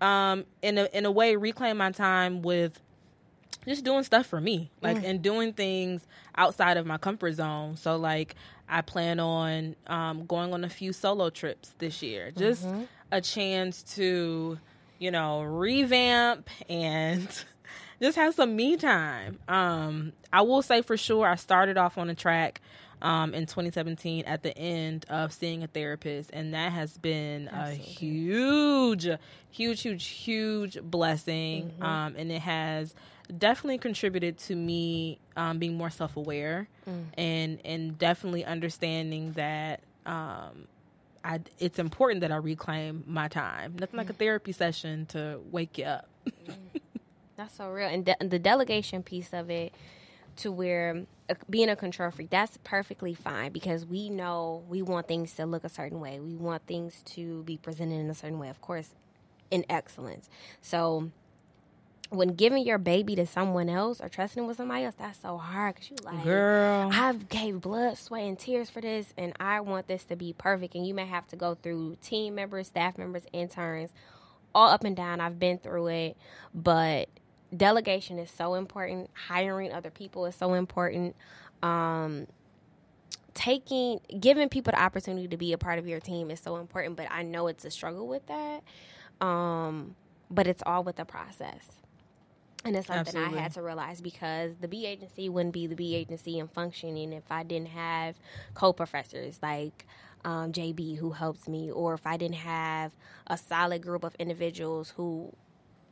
um, 0.00 0.44
in 0.62 0.78
a 0.78 0.88
in 0.92 1.06
a 1.06 1.10
way, 1.10 1.36
reclaim 1.36 1.78
my 1.78 1.90
time 1.92 2.42
with 2.42 2.80
just 3.66 3.84
doing 3.84 4.04
stuff 4.04 4.26
for 4.26 4.40
me, 4.40 4.70
like 4.82 4.98
and 5.08 5.22
doing 5.22 5.52
things 5.52 6.06
outside 6.36 6.76
of 6.76 6.86
my 6.86 6.98
comfort 6.98 7.32
zone. 7.32 7.76
So 7.76 7.96
like 7.96 8.34
I 8.68 8.82
plan 8.82 9.18
on 9.20 9.76
um, 9.86 10.26
going 10.26 10.52
on 10.52 10.64
a 10.64 10.68
few 10.68 10.92
solo 10.92 11.30
trips 11.30 11.74
this 11.78 12.02
year, 12.02 12.30
just 12.30 12.64
a 13.12 13.20
chance 13.20 13.82
to, 13.94 14.58
you 14.98 15.10
know, 15.10 15.42
revamp 15.42 16.48
and 16.68 17.28
just 18.02 18.16
have 18.16 18.34
some 18.34 18.54
me 18.56 18.76
time. 18.76 19.38
Um, 19.48 20.12
I 20.32 20.42
will 20.42 20.62
say 20.62 20.82
for 20.82 20.96
sure, 20.96 21.26
I 21.26 21.36
started 21.36 21.76
off 21.76 21.96
on 21.98 22.10
a 22.10 22.14
track 22.14 22.60
um, 23.06 23.34
in 23.34 23.46
2017 23.46 24.24
at 24.24 24.42
the 24.42 24.56
end 24.58 25.06
of 25.08 25.32
seeing 25.32 25.62
a 25.62 25.68
therapist, 25.68 26.30
and 26.32 26.52
that 26.54 26.72
has 26.72 26.98
been 26.98 27.48
a 27.52 27.70
huge, 27.70 29.06
huge, 29.50 29.80
huge, 29.82 30.06
huge 30.06 30.80
blessing. 30.82 31.72
Um, 31.80 32.16
and 32.18 32.32
it 32.32 32.40
has 32.42 32.96
definitely 33.38 33.78
contributed 33.78 34.38
to 34.38 34.56
me 34.56 35.20
um, 35.36 35.58
being 35.60 35.76
more 35.76 35.90
self 35.90 36.16
aware 36.16 36.68
and 37.16 37.60
and 37.64 37.96
definitely 37.98 38.44
understanding 38.44 39.32
that. 39.32 39.80
Um, 40.04 40.66
I, 41.24 41.40
it's 41.58 41.80
important 41.80 42.20
that 42.20 42.30
I 42.30 42.36
reclaim 42.36 43.02
my 43.04 43.26
time. 43.26 43.74
Nothing 43.80 43.98
like 43.98 44.10
a 44.10 44.12
therapy 44.12 44.52
session 44.52 45.06
to 45.06 45.40
wake 45.50 45.76
you 45.76 45.84
up. 45.86 46.08
That's 47.36 47.56
so 47.56 47.68
real. 47.68 47.88
And 47.88 48.04
de- 48.04 48.16
the 48.20 48.38
delegation 48.38 49.02
piece 49.02 49.30
of 49.32 49.50
it 49.50 49.74
to 50.36 50.52
where 50.52 51.04
uh, 51.28 51.34
being 51.48 51.68
a 51.68 51.76
control 51.76 52.10
freak, 52.10 52.30
that's 52.30 52.58
perfectly 52.64 53.14
fine 53.14 53.52
because 53.52 53.84
we 53.84 54.10
know 54.10 54.64
we 54.68 54.82
want 54.82 55.08
things 55.08 55.32
to 55.34 55.46
look 55.46 55.64
a 55.64 55.68
certain 55.68 56.00
way. 56.00 56.20
We 56.20 56.34
want 56.34 56.66
things 56.66 57.02
to 57.06 57.42
be 57.44 57.56
presented 57.56 58.00
in 58.00 58.10
a 58.10 58.14
certain 58.14 58.38
way, 58.38 58.48
of 58.48 58.60
course, 58.60 58.90
in 59.50 59.64
excellence. 59.68 60.28
So 60.60 61.10
when 62.10 62.34
giving 62.34 62.64
your 62.64 62.78
baby 62.78 63.16
to 63.16 63.26
someone 63.26 63.68
else 63.68 64.00
or 64.00 64.08
trusting 64.08 64.46
with 64.46 64.56
somebody 64.56 64.84
else, 64.84 64.94
that's 64.98 65.20
so 65.20 65.38
hard 65.38 65.74
because 65.74 65.90
you 65.90 65.96
like, 66.04 66.24
Girl. 66.24 66.90
I've 66.92 67.28
gave 67.28 67.60
blood, 67.60 67.98
sweat, 67.98 68.22
and 68.22 68.38
tears 68.38 68.70
for 68.70 68.80
this, 68.80 69.12
and 69.16 69.32
I 69.40 69.60
want 69.60 69.88
this 69.88 70.04
to 70.04 70.16
be 70.16 70.32
perfect. 70.32 70.74
And 70.74 70.86
you 70.86 70.94
may 70.94 71.06
have 71.06 71.26
to 71.28 71.36
go 71.36 71.54
through 71.54 71.96
team 72.02 72.36
members, 72.36 72.68
staff 72.68 72.96
members, 72.98 73.24
interns, 73.32 73.90
all 74.54 74.68
up 74.68 74.84
and 74.84 74.96
down. 74.96 75.20
I've 75.20 75.38
been 75.38 75.58
through 75.58 75.88
it, 75.88 76.16
but 76.54 77.08
delegation 77.54 78.18
is 78.18 78.30
so 78.30 78.54
important. 78.54 79.10
Hiring 79.28 79.72
other 79.72 79.90
people 79.90 80.26
is 80.26 80.34
so 80.34 80.54
important. 80.54 81.16
Um, 81.62 82.26
taking, 83.34 84.00
giving 84.18 84.48
people 84.48 84.72
the 84.72 84.80
opportunity 84.80 85.28
to 85.28 85.36
be 85.36 85.52
a 85.52 85.58
part 85.58 85.78
of 85.78 85.86
your 85.86 86.00
team 86.00 86.30
is 86.30 86.40
so 86.40 86.56
important. 86.56 86.96
But 86.96 87.08
I 87.10 87.22
know 87.22 87.46
it's 87.46 87.64
a 87.64 87.70
struggle 87.70 88.06
with 88.06 88.26
that. 88.26 88.62
Um, 89.24 89.96
but 90.30 90.46
it's 90.46 90.62
all 90.66 90.82
with 90.84 90.96
the 90.96 91.04
process. 91.04 91.66
And 92.64 92.74
it's 92.74 92.88
something 92.88 93.00
Absolutely. 93.00 93.38
I 93.38 93.42
had 93.42 93.54
to 93.54 93.62
realize 93.62 94.00
because 94.00 94.56
the 94.60 94.66
Bee 94.66 94.86
agency 94.86 95.28
wouldn't 95.28 95.54
be 95.54 95.68
the 95.68 95.76
Bee 95.76 95.94
agency 95.94 96.40
and 96.40 96.50
functioning 96.50 97.12
if 97.12 97.22
I 97.30 97.44
didn't 97.44 97.68
have 97.68 98.16
co 98.54 98.72
professors 98.72 99.38
like 99.40 99.86
um, 100.24 100.52
JB 100.52 100.96
who 100.96 101.12
helps 101.12 101.46
me, 101.46 101.70
or 101.70 101.94
if 101.94 102.04
I 102.04 102.16
didn't 102.16 102.36
have 102.36 102.92
a 103.28 103.38
solid 103.38 103.82
group 103.82 104.02
of 104.02 104.16
individuals 104.16 104.94
who 104.96 105.32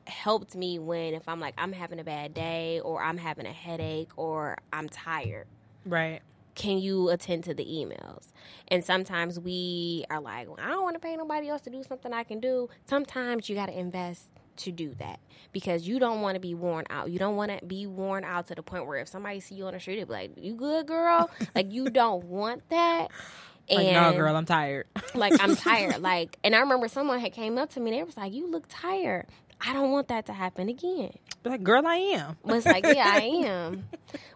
helped 0.06 0.54
me 0.54 0.78
when, 0.78 1.14
if 1.14 1.28
I'm 1.28 1.40
like, 1.40 1.54
I'm 1.58 1.72
having 1.72 1.98
a 2.00 2.04
bad 2.04 2.34
day, 2.34 2.80
or 2.80 3.02
I'm 3.02 3.18
having 3.18 3.46
a 3.46 3.52
headache, 3.52 4.10
or 4.16 4.56
I'm 4.72 4.88
tired 4.88 5.46
Right. 5.86 6.20
can 6.54 6.78
you 6.78 7.08
attend 7.10 7.44
to 7.44 7.54
the 7.54 7.64
emails? 7.64 8.28
And 8.68 8.84
sometimes 8.84 9.38
we 9.40 10.04
are 10.10 10.20
like, 10.20 10.46
well, 10.48 10.58
I 10.60 10.68
don't 10.68 10.82
want 10.82 10.94
to 10.94 11.00
pay 11.00 11.16
nobody 11.16 11.48
else 11.48 11.62
to 11.62 11.70
do 11.70 11.82
something 11.82 12.12
I 12.12 12.22
can 12.24 12.40
do. 12.40 12.68
Sometimes 12.86 13.48
you 13.48 13.54
got 13.56 13.66
to 13.66 13.78
invest 13.78 14.28
to 14.58 14.70
do 14.70 14.94
that 15.00 15.18
because 15.52 15.88
you 15.88 15.98
don't 15.98 16.20
want 16.20 16.36
to 16.36 16.40
be 16.40 16.54
worn 16.54 16.84
out. 16.90 17.10
You 17.10 17.18
don't 17.18 17.34
want 17.36 17.58
to 17.58 17.66
be 17.66 17.86
worn 17.86 18.22
out 18.24 18.46
to 18.48 18.54
the 18.54 18.62
point 18.62 18.86
where 18.86 18.98
if 18.98 19.08
somebody 19.08 19.40
see 19.40 19.56
you 19.56 19.66
on 19.66 19.74
the 19.74 19.80
street, 19.80 19.96
they 19.96 20.04
be 20.04 20.12
like, 20.12 20.32
"You 20.36 20.54
good, 20.54 20.86
girl?" 20.86 21.28
like 21.56 21.72
you 21.72 21.90
don't 21.90 22.24
want 22.24 22.62
that. 22.70 23.08
Like, 23.70 23.88
no, 23.88 24.12
girl, 24.12 24.36
I'm 24.36 24.44
tired. 24.46 24.86
like 25.14 25.34
I'm 25.40 25.56
tired. 25.70 26.00
Like, 26.02 26.38
and 26.44 26.54
I 26.54 26.60
remember 26.60 26.86
someone 26.86 27.18
had 27.18 27.32
came 27.32 27.58
up 27.58 27.70
to 27.70 27.80
me 27.80 27.90
and 27.90 27.98
they 27.98 28.02
was 28.04 28.16
like, 28.16 28.32
"You 28.32 28.46
look 28.48 28.66
tired." 28.68 29.26
I 29.66 29.72
don't 29.72 29.90
want 29.92 30.08
that 30.08 30.26
to 30.26 30.32
happen 30.32 30.68
again. 30.68 31.12
But 31.42 31.50
like, 31.52 31.62
girl, 31.62 31.86
I 31.86 31.96
am. 31.96 32.36
But 32.44 32.56
it's 32.56 32.66
like, 32.66 32.84
yeah, 32.84 33.04
I 33.06 33.20
am. 33.46 33.88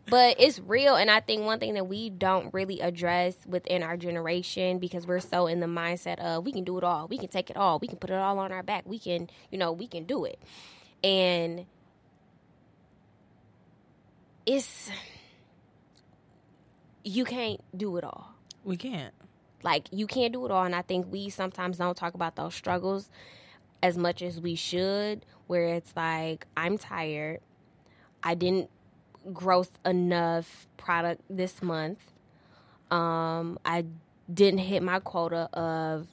But 0.08 0.36
it's 0.40 0.58
real. 0.58 0.94
And 0.96 1.10
I 1.10 1.20
think 1.20 1.44
one 1.44 1.58
thing 1.58 1.74
that 1.74 1.86
we 1.86 2.08
don't 2.10 2.52
really 2.54 2.80
address 2.80 3.36
within 3.46 3.82
our 3.82 3.96
generation 3.96 4.78
because 4.78 5.06
we're 5.06 5.20
so 5.20 5.46
in 5.46 5.60
the 5.60 5.66
mindset 5.66 6.18
of 6.18 6.44
we 6.44 6.52
can 6.52 6.64
do 6.64 6.78
it 6.78 6.84
all. 6.84 7.08
We 7.08 7.18
can 7.18 7.28
take 7.28 7.50
it 7.50 7.56
all. 7.56 7.78
We 7.78 7.88
can 7.88 7.98
put 7.98 8.10
it 8.10 8.16
all 8.16 8.38
on 8.38 8.52
our 8.52 8.62
back. 8.62 8.84
We 8.86 8.98
can, 8.98 9.28
you 9.50 9.58
know, 9.58 9.72
we 9.72 9.86
can 9.86 10.04
do 10.04 10.24
it. 10.24 10.38
And 11.04 11.66
it's, 14.46 14.90
you 17.04 17.24
can't 17.24 17.60
do 17.76 17.96
it 17.96 18.04
all 18.04 18.34
We 18.64 18.76
can't. 18.76 19.14
like 19.62 19.88
you 19.90 20.06
can't 20.06 20.32
do 20.32 20.44
it 20.44 20.50
all 20.50 20.64
and 20.64 20.74
i 20.74 20.82
think 20.82 21.06
we 21.10 21.30
sometimes 21.30 21.78
don't 21.78 21.96
talk 21.96 22.14
about 22.14 22.36
those 22.36 22.54
struggles 22.54 23.08
as 23.82 23.96
much 23.96 24.22
as 24.22 24.40
we 24.40 24.54
should 24.54 25.24
where 25.46 25.68
it's 25.74 25.94
like 25.96 26.46
i'm 26.56 26.78
tired. 26.78 27.40
I 28.22 28.34
didn't 28.34 28.70
gross 29.32 29.70
enough 29.84 30.66
product 30.76 31.22
this 31.30 31.62
month. 31.62 32.00
Um 32.90 33.58
i 33.64 33.84
didn't 34.32 34.60
hit 34.60 34.82
my 34.82 34.98
quota 35.00 35.48
of 35.52 36.06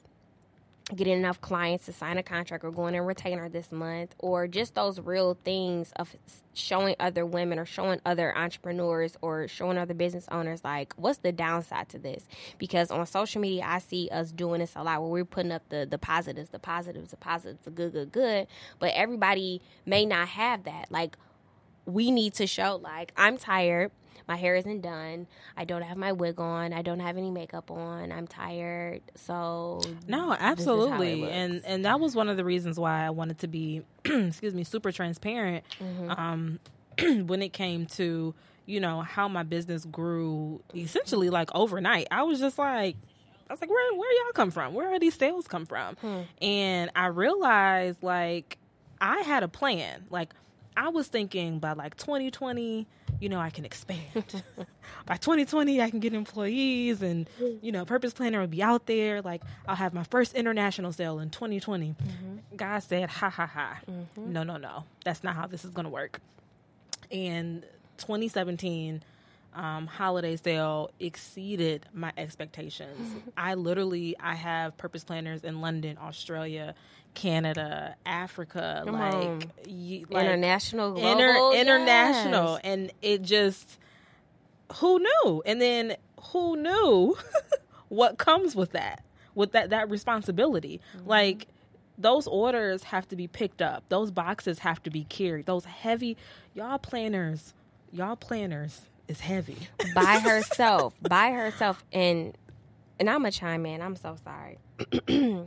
getting 0.94 1.14
enough 1.14 1.40
clients 1.40 1.86
to 1.86 1.92
sign 1.92 2.16
a 2.16 2.22
contract 2.22 2.64
or 2.64 2.70
going 2.70 2.94
in 2.94 3.02
retainer 3.02 3.48
this 3.48 3.72
month 3.72 4.14
or 4.18 4.46
just 4.46 4.74
those 4.74 5.00
real 5.00 5.36
things 5.44 5.92
of 5.96 6.14
showing 6.54 6.94
other 7.00 7.26
women 7.26 7.58
or 7.58 7.64
showing 7.64 8.00
other 8.06 8.36
entrepreneurs 8.36 9.16
or 9.20 9.48
showing 9.48 9.76
other 9.78 9.94
business 9.94 10.28
owners 10.30 10.62
like 10.62 10.92
what's 10.96 11.18
the 11.18 11.32
downside 11.32 11.88
to 11.88 11.98
this? 11.98 12.28
Because 12.58 12.90
on 12.92 13.04
social 13.06 13.40
media 13.40 13.64
i 13.66 13.78
see 13.78 14.08
us 14.12 14.30
doing 14.30 14.60
this 14.60 14.74
a 14.76 14.82
lot 14.84 15.00
where 15.00 15.10
we're 15.10 15.24
putting 15.24 15.50
up 15.52 15.68
the 15.70 15.86
the 15.90 15.98
positives 15.98 16.50
the 16.50 16.58
positives 16.58 17.10
the 17.10 17.16
positives 17.16 17.60
the 17.64 17.70
good 17.70 17.92
good 17.92 18.12
good. 18.12 18.46
But 18.78 18.92
everybody 18.94 19.60
may 19.84 20.06
not 20.06 20.28
have 20.28 20.64
that. 20.64 20.90
Like 20.90 21.16
we 21.84 22.10
need 22.12 22.34
to 22.34 22.46
show 22.46 22.76
like 22.76 23.12
I'm 23.16 23.38
tired. 23.38 23.90
My 24.28 24.36
hair 24.36 24.56
isn't 24.56 24.80
done. 24.80 25.26
I 25.56 25.64
don't 25.64 25.82
have 25.82 25.96
my 25.96 26.12
wig 26.12 26.40
on. 26.40 26.72
I 26.72 26.82
don't 26.82 27.00
have 27.00 27.16
any 27.16 27.30
makeup 27.30 27.70
on. 27.70 28.12
I'm 28.12 28.26
tired. 28.26 29.02
So 29.14 29.80
No, 30.08 30.30
this 30.30 30.36
is 30.36 30.38
how 30.40 30.46
it 30.46 30.50
absolutely. 30.50 31.30
And 31.30 31.62
and 31.64 31.84
that 31.84 32.00
was 32.00 32.14
one 32.14 32.28
of 32.28 32.36
the 32.36 32.44
reasons 32.44 32.78
why 32.78 33.04
I 33.06 33.10
wanted 33.10 33.38
to 33.40 33.48
be 33.48 33.82
excuse 34.04 34.54
me, 34.54 34.64
super 34.64 34.92
transparent 34.92 35.64
Mm-hmm. 35.80 36.10
um 36.10 36.58
when 37.26 37.42
it 37.42 37.52
came 37.52 37.84
to, 37.86 38.34
you 38.64 38.80
know, 38.80 39.02
how 39.02 39.28
my 39.28 39.42
business 39.42 39.84
grew 39.84 40.62
essentially 40.74 41.28
like 41.30 41.50
overnight. 41.54 42.06
I 42.10 42.22
was 42.22 42.38
just 42.40 42.58
like 42.58 42.96
I 43.48 43.52
was 43.52 43.60
like, 43.60 43.70
where 43.70 43.94
where 43.94 44.12
y'all 44.24 44.32
come 44.32 44.50
from? 44.50 44.74
Where 44.74 44.88
are 44.92 44.98
these 44.98 45.14
sales 45.14 45.46
come 45.46 45.66
from? 45.66 45.94
Hmm. 45.96 46.20
And 46.42 46.90
I 46.96 47.06
realized 47.06 48.02
like 48.02 48.58
I 49.00 49.18
had 49.20 49.42
a 49.42 49.48
plan. 49.48 50.06
Like 50.10 50.32
I 50.76 50.88
was 50.88 51.08
thinking 51.08 51.58
by 51.58 51.72
like 51.74 51.96
2020, 51.96 52.86
you 53.20 53.28
know, 53.28 53.40
I 53.40 53.50
can 53.50 53.64
expand. 53.64 54.02
by 55.06 55.16
2020, 55.16 55.80
I 55.80 55.90
can 55.90 56.00
get 56.00 56.14
employees 56.14 57.02
and, 57.02 57.28
you 57.62 57.72
know, 57.72 57.84
Purpose 57.84 58.12
Planner 58.12 58.40
will 58.40 58.46
be 58.46 58.62
out 58.62 58.86
there. 58.86 59.22
Like, 59.22 59.42
I'll 59.66 59.76
have 59.76 59.94
my 59.94 60.04
first 60.04 60.34
international 60.34 60.92
sale 60.92 61.18
in 61.18 61.30
2020. 61.30 61.90
Mm-hmm. 61.90 62.56
God 62.56 62.80
said, 62.80 63.08
ha 63.08 63.30
ha 63.30 63.46
ha. 63.46 63.78
Mm-hmm. 63.90 64.32
No, 64.32 64.42
no, 64.42 64.56
no. 64.56 64.84
That's 65.04 65.24
not 65.24 65.34
how 65.34 65.46
this 65.46 65.64
is 65.64 65.70
going 65.70 65.84
to 65.84 65.90
work. 65.90 66.20
And 67.10 67.62
2017, 67.98 69.02
um, 69.54 69.86
holiday 69.86 70.36
sale 70.36 70.90
exceeded 71.00 71.86
my 71.94 72.12
expectations. 72.16 73.08
Mm-hmm. 73.08 73.30
I 73.36 73.54
literally, 73.54 74.16
I 74.20 74.34
have 74.34 74.76
Purpose 74.76 75.02
Planners 75.02 75.44
in 75.44 75.60
London, 75.60 75.98
Australia, 76.00 76.74
Canada, 77.16 77.96
Africa, 78.06 78.84
like, 78.86 78.94
on. 79.14 79.42
y- 79.68 80.04
like 80.08 80.24
international, 80.24 80.92
global, 80.92 81.10
inter- 81.10 81.32
yes. 81.34 81.60
international 81.60 82.60
and 82.62 82.92
it 83.02 83.22
just 83.22 83.78
who 84.76 85.00
knew 85.00 85.42
and 85.44 85.60
then 85.60 85.96
who 86.32 86.56
knew 86.56 87.16
what 87.88 88.18
comes 88.18 88.54
with 88.54 88.70
that 88.72 89.02
with 89.34 89.50
that 89.52 89.70
that 89.70 89.90
responsibility 89.90 90.80
Mm-hmm. 90.96 91.08
like 91.08 91.46
those 91.98 92.26
orders 92.26 92.82
have 92.84 93.08
to 93.08 93.16
be 93.16 93.26
picked 93.26 93.62
up 93.62 93.82
those 93.88 94.10
boxes 94.10 94.58
have 94.60 94.82
to 94.82 94.90
be 94.90 95.04
carried 95.04 95.46
those 95.46 95.64
heavy 95.64 96.16
y'all 96.54 96.78
planners 96.78 97.54
y'all 97.92 98.16
planners 98.16 98.82
is 99.08 99.20
heavy 99.20 99.56
by 99.94 100.18
herself, 100.22 100.92
by 101.00 101.30
herself, 101.30 101.84
and 101.92 102.36
and 102.98 103.08
I'm 103.08 103.18
gonna 103.20 103.30
chime 103.30 103.64
in. 103.66 103.80
I'm 103.80 103.94
so 103.94 104.16
sorry. 104.24 104.58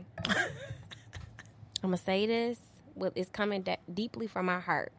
I'm 1.82 1.90
gonna 1.90 1.96
say 1.98 2.26
this. 2.26 2.58
With 2.94 3.12
it's 3.16 3.30
coming 3.30 3.62
de- 3.62 3.78
deeply 3.92 4.26
from 4.26 4.46
my 4.46 4.60
heart. 4.60 4.92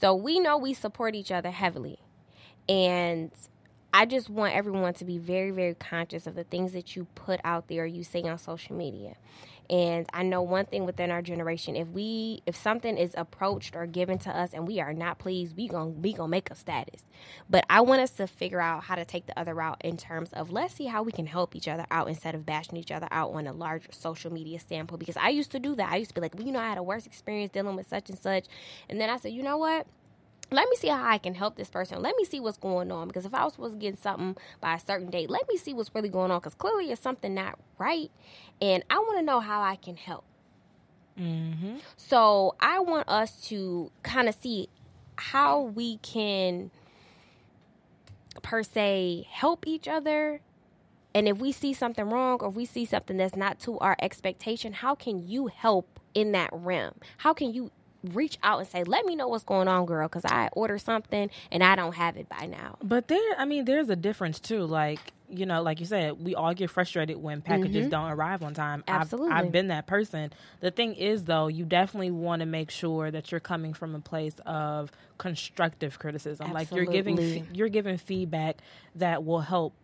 So 0.00 0.14
we 0.14 0.38
know 0.38 0.58
we 0.58 0.74
support 0.74 1.14
each 1.14 1.32
other 1.32 1.50
heavily, 1.50 1.98
and 2.68 3.30
I 3.92 4.04
just 4.04 4.28
want 4.28 4.54
everyone 4.54 4.94
to 4.94 5.04
be 5.04 5.18
very, 5.18 5.50
very 5.50 5.74
conscious 5.74 6.26
of 6.26 6.34
the 6.34 6.44
things 6.44 6.72
that 6.72 6.94
you 6.94 7.06
put 7.14 7.40
out 7.42 7.68
there, 7.68 7.86
you 7.86 8.04
say 8.04 8.22
on 8.22 8.38
social 8.38 8.76
media. 8.76 9.14
And 9.70 10.06
I 10.12 10.22
know 10.22 10.42
one 10.42 10.66
thing 10.66 10.86
within 10.86 11.10
our 11.10 11.22
generation, 11.22 11.76
if 11.76 11.88
we 11.88 12.42
if 12.46 12.56
something 12.56 12.96
is 12.98 13.14
approached 13.16 13.76
or 13.76 13.86
given 13.86 14.18
to 14.20 14.30
us 14.30 14.52
and 14.54 14.66
we 14.66 14.80
are 14.80 14.92
not 14.94 15.18
pleased, 15.18 15.56
we 15.56 15.68
going 15.68 16.02
we 16.02 16.14
to 16.14 16.28
make 16.28 16.50
a 16.50 16.54
status. 16.54 17.04
But 17.50 17.66
I 17.70 17.80
want 17.82 18.02
us 18.02 18.12
to 18.12 18.26
figure 18.26 18.60
out 18.60 18.84
how 18.84 18.96
to 18.96 19.04
take 19.04 19.26
the 19.26 19.38
other 19.38 19.54
route 19.54 19.80
in 19.84 19.96
terms 19.96 20.30
of 20.32 20.50
let's 20.52 20.74
see 20.74 20.86
how 20.86 21.02
we 21.02 21.12
can 21.12 21.26
help 21.26 21.56
each 21.56 21.68
other 21.68 21.86
out 21.90 22.08
instead 22.08 22.34
of 22.34 22.46
bashing 22.46 22.76
each 22.78 22.92
other 22.92 23.08
out 23.10 23.32
on 23.32 23.46
a 23.46 23.52
larger 23.52 23.90
social 23.92 24.32
media 24.32 24.60
standpoint 24.60 25.00
because 25.00 25.16
I 25.16 25.30
used 25.30 25.52
to 25.52 25.58
do 25.60 25.74
that. 25.76 25.92
I 25.92 25.96
used 25.96 26.10
to 26.10 26.14
be 26.14 26.20
like, 26.22 26.34
well, 26.34 26.46
you 26.46 26.52
know, 26.52 26.60
I 26.60 26.68
had 26.68 26.78
a 26.78 26.82
worse 26.82 27.06
experience 27.06 27.52
dealing 27.52 27.76
with 27.76 27.88
such 27.88 28.08
and 28.10 28.18
such. 28.18 28.46
And 28.88 29.00
then 29.00 29.10
I 29.10 29.18
said, 29.18 29.32
you 29.32 29.42
know 29.42 29.58
what? 29.58 29.86
Let 30.50 30.68
me 30.68 30.76
see 30.76 30.88
how 30.88 31.04
I 31.04 31.18
can 31.18 31.34
help 31.34 31.56
this 31.56 31.68
person. 31.68 32.00
Let 32.00 32.16
me 32.16 32.24
see 32.24 32.40
what's 32.40 32.56
going 32.56 32.90
on. 32.90 33.08
Because 33.08 33.26
if 33.26 33.34
I 33.34 33.44
was 33.44 33.54
supposed 33.54 33.74
to 33.74 33.78
get 33.78 33.98
something 33.98 34.36
by 34.60 34.74
a 34.74 34.80
certain 34.80 35.10
date, 35.10 35.30
let 35.30 35.48
me 35.48 35.56
see 35.56 35.74
what's 35.74 35.94
really 35.94 36.08
going 36.08 36.30
on. 36.30 36.40
Because 36.40 36.54
clearly 36.54 36.90
it's 36.90 37.02
something 37.02 37.34
not 37.34 37.58
right. 37.78 38.10
And 38.60 38.82
I 38.88 38.98
want 38.98 39.18
to 39.18 39.24
know 39.24 39.40
how 39.40 39.60
I 39.60 39.76
can 39.76 39.96
help. 39.96 40.24
Mm-hmm. 41.18 41.76
So 41.96 42.54
I 42.60 42.80
want 42.80 43.08
us 43.08 43.40
to 43.48 43.90
kind 44.02 44.28
of 44.28 44.36
see 44.40 44.68
how 45.16 45.60
we 45.60 45.98
can, 45.98 46.70
per 48.42 48.62
se, 48.62 49.26
help 49.30 49.66
each 49.66 49.88
other. 49.88 50.40
And 51.14 51.28
if 51.28 51.38
we 51.38 51.52
see 51.52 51.74
something 51.74 52.08
wrong 52.08 52.38
or 52.40 52.50
we 52.50 52.64
see 52.64 52.84
something 52.84 53.16
that's 53.16 53.36
not 53.36 53.58
to 53.60 53.78
our 53.80 53.96
expectation, 54.00 54.72
how 54.72 54.94
can 54.94 55.26
you 55.26 55.48
help 55.48 55.98
in 56.14 56.32
that 56.32 56.50
realm? 56.52 56.94
How 57.18 57.34
can 57.34 57.52
you 57.52 57.70
reach 58.04 58.38
out 58.42 58.60
and 58.60 58.68
say, 58.68 58.84
"Let 58.84 59.04
me 59.04 59.16
know 59.16 59.28
what's 59.28 59.44
going 59.44 59.68
on, 59.68 59.86
girl," 59.86 60.08
because 60.08 60.24
I 60.24 60.48
ordered 60.52 60.80
something 60.80 61.30
and 61.50 61.64
I 61.64 61.76
don't 61.76 61.94
have 61.94 62.16
it 62.16 62.28
by 62.28 62.46
now. 62.46 62.76
But 62.82 63.08
there, 63.08 63.34
I 63.36 63.44
mean, 63.44 63.64
there's 63.64 63.88
a 63.88 63.96
difference 63.96 64.40
too. 64.40 64.64
Like 64.64 65.12
you 65.30 65.46
know, 65.46 65.62
like 65.62 65.80
you 65.80 65.86
said, 65.86 66.24
we 66.24 66.34
all 66.34 66.54
get 66.54 66.70
frustrated 66.70 67.16
when 67.18 67.42
packages 67.42 67.82
mm-hmm. 67.82 67.90
don't 67.90 68.10
arrive 68.10 68.42
on 68.42 68.54
time. 68.54 68.82
Absolutely, 68.88 69.32
I've, 69.32 69.46
I've 69.46 69.52
been 69.52 69.68
that 69.68 69.86
person. 69.86 70.32
The 70.60 70.70
thing 70.70 70.94
is, 70.94 71.24
though, 71.24 71.48
you 71.48 71.64
definitely 71.64 72.10
want 72.10 72.40
to 72.40 72.46
make 72.46 72.70
sure 72.70 73.10
that 73.10 73.30
you're 73.30 73.40
coming 73.40 73.74
from 73.74 73.94
a 73.94 74.00
place 74.00 74.36
of 74.46 74.90
constructive 75.18 75.98
criticism. 75.98 76.46
Absolutely. 76.46 76.64
Like 76.64 76.72
you're 76.72 76.92
giving, 76.92 77.48
you're 77.52 77.68
giving 77.68 77.98
feedback 77.98 78.58
that 78.94 79.24
will 79.24 79.40
help 79.40 79.74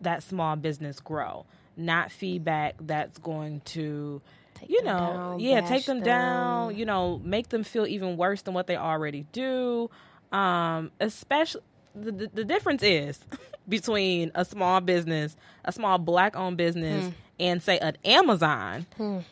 that 0.00 0.22
small 0.22 0.56
business 0.56 1.00
grow, 1.00 1.46
not 1.76 2.10
feedback 2.10 2.74
that's 2.80 3.18
going 3.18 3.60
to 3.66 4.20
Take 4.58 4.70
you 4.70 4.82
know, 4.82 4.92
down, 4.98 5.40
yeah, 5.40 5.60
take 5.62 5.84
them, 5.86 5.98
them. 5.98 6.04
down, 6.06 6.76
you 6.76 6.84
know, 6.84 7.20
make 7.24 7.48
them 7.48 7.64
feel 7.64 7.86
even 7.86 8.16
worse 8.16 8.42
than 8.42 8.54
what 8.54 8.66
they 8.66 8.76
already 8.76 9.26
do. 9.32 9.90
Um, 10.32 10.90
especially 11.00 11.62
the, 11.94 12.12
the, 12.12 12.30
the 12.34 12.44
difference 12.44 12.82
is 12.82 13.20
between 13.68 14.30
a 14.34 14.44
small 14.44 14.80
business, 14.80 15.36
a 15.64 15.72
small 15.72 15.98
black 15.98 16.36
owned 16.36 16.56
business, 16.56 17.06
Hmm. 17.06 17.10
and 17.40 17.62
say 17.62 17.78
an 17.78 17.96
Amazon. 18.04 18.86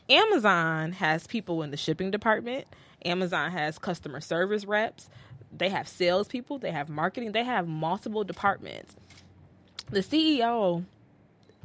Amazon 0.09 0.93
has 0.93 1.27
people 1.27 1.63
in 1.63 1.71
the 1.71 1.77
shipping 1.77 2.11
department. 2.11 2.67
Amazon 3.05 3.51
has 3.53 3.79
customer 3.79 4.21
service 4.21 4.65
reps. 4.65 5.09
They 5.57 5.69
have 5.71 5.87
salespeople. 5.89 6.59
They 6.59 6.71
have 6.71 6.89
marketing. 6.89 7.33
They 7.33 7.45
have 7.45 7.67
multiple 7.69 8.25
departments. 8.25 8.95
The 9.91 10.01
CEO 10.01 10.85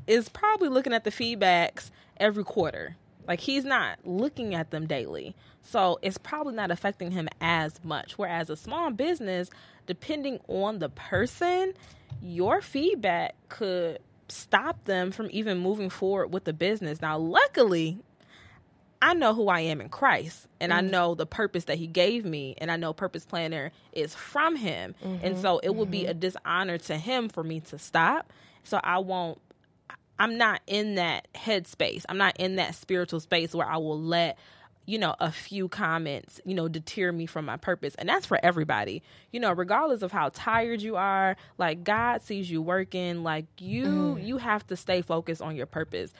is 0.07 0.29
probably 0.29 0.69
looking 0.69 0.93
at 0.93 1.03
the 1.03 1.09
feedbacks 1.11 1.89
every 2.17 2.43
quarter. 2.43 2.95
Like 3.27 3.39
he's 3.39 3.65
not 3.65 3.99
looking 4.03 4.55
at 4.55 4.71
them 4.71 4.87
daily. 4.87 5.35
So 5.61 5.99
it's 6.01 6.17
probably 6.17 6.55
not 6.55 6.71
affecting 6.71 7.11
him 7.11 7.29
as 7.39 7.83
much. 7.83 8.17
Whereas 8.17 8.49
a 8.49 8.55
small 8.55 8.91
business, 8.91 9.49
depending 9.85 10.39
on 10.47 10.79
the 10.79 10.89
person, 10.89 11.73
your 12.21 12.61
feedback 12.61 13.35
could 13.49 13.99
stop 14.27 14.85
them 14.85 15.11
from 15.11 15.27
even 15.31 15.59
moving 15.59 15.89
forward 15.89 16.27
with 16.27 16.45
the 16.45 16.53
business. 16.53 17.01
Now, 17.01 17.17
luckily, 17.17 17.99
I 19.01 19.13
know 19.13 19.33
who 19.33 19.47
I 19.47 19.61
am 19.61 19.81
in 19.81 19.89
Christ 19.89 20.47
and 20.59 20.71
I 20.71 20.81
mm-hmm. 20.81 20.91
know 20.91 21.15
the 21.15 21.25
purpose 21.25 21.65
that 21.65 21.77
he 21.77 21.87
gave 21.87 22.23
me 22.23 22.55
and 22.59 22.71
I 22.71 22.77
know 22.77 22.93
purpose 22.93 23.25
planner 23.25 23.71
is 23.93 24.13
from 24.13 24.55
him. 24.55 24.95
And 25.01 25.21
mm-hmm. 25.21 25.41
so 25.41 25.59
it 25.59 25.75
would 25.75 25.89
be 25.89 26.01
mm-hmm. 26.01 26.11
a 26.11 26.13
dishonor 26.13 26.77
to 26.77 26.97
him 26.97 27.27
for 27.27 27.43
me 27.43 27.59
to 27.61 27.79
stop. 27.79 28.31
So 28.63 28.79
I 28.83 28.99
won't 28.99 29.39
I'm 30.21 30.37
not 30.37 30.61
in 30.67 30.95
that 30.95 31.27
headspace. 31.33 32.05
I'm 32.07 32.19
not 32.19 32.37
in 32.37 32.57
that 32.57 32.75
spiritual 32.75 33.19
space 33.19 33.55
where 33.55 33.67
I 33.67 33.77
will 33.77 33.99
let 33.99 34.37
you 34.85 34.99
know 34.99 35.15
a 35.19 35.31
few 35.31 35.67
comments 35.67 36.41
you 36.43 36.53
know 36.53 36.67
deter 36.67 37.11
me 37.11 37.25
from 37.25 37.45
my 37.45 37.57
purpose. 37.57 37.95
And 37.95 38.07
that's 38.07 38.27
for 38.27 38.39
everybody. 38.43 39.01
You 39.31 39.39
know 39.39 39.51
regardless 39.51 40.03
of 40.03 40.11
how 40.11 40.29
tired 40.31 40.79
you 40.83 40.95
are 40.95 41.37
like 41.57 41.83
god 41.83 42.21
sees 42.21 42.51
you 42.51 42.61
working. 42.61 43.23
Like 43.23 43.47
you 43.57 43.85
mm-hmm. 43.85 44.23
you 44.23 44.37
have 44.37 44.65
to 44.67 44.75
stay 44.75 45.01
focused 45.01 45.41
on 45.41 45.55
your 45.55 45.65
purpose. 45.65 46.13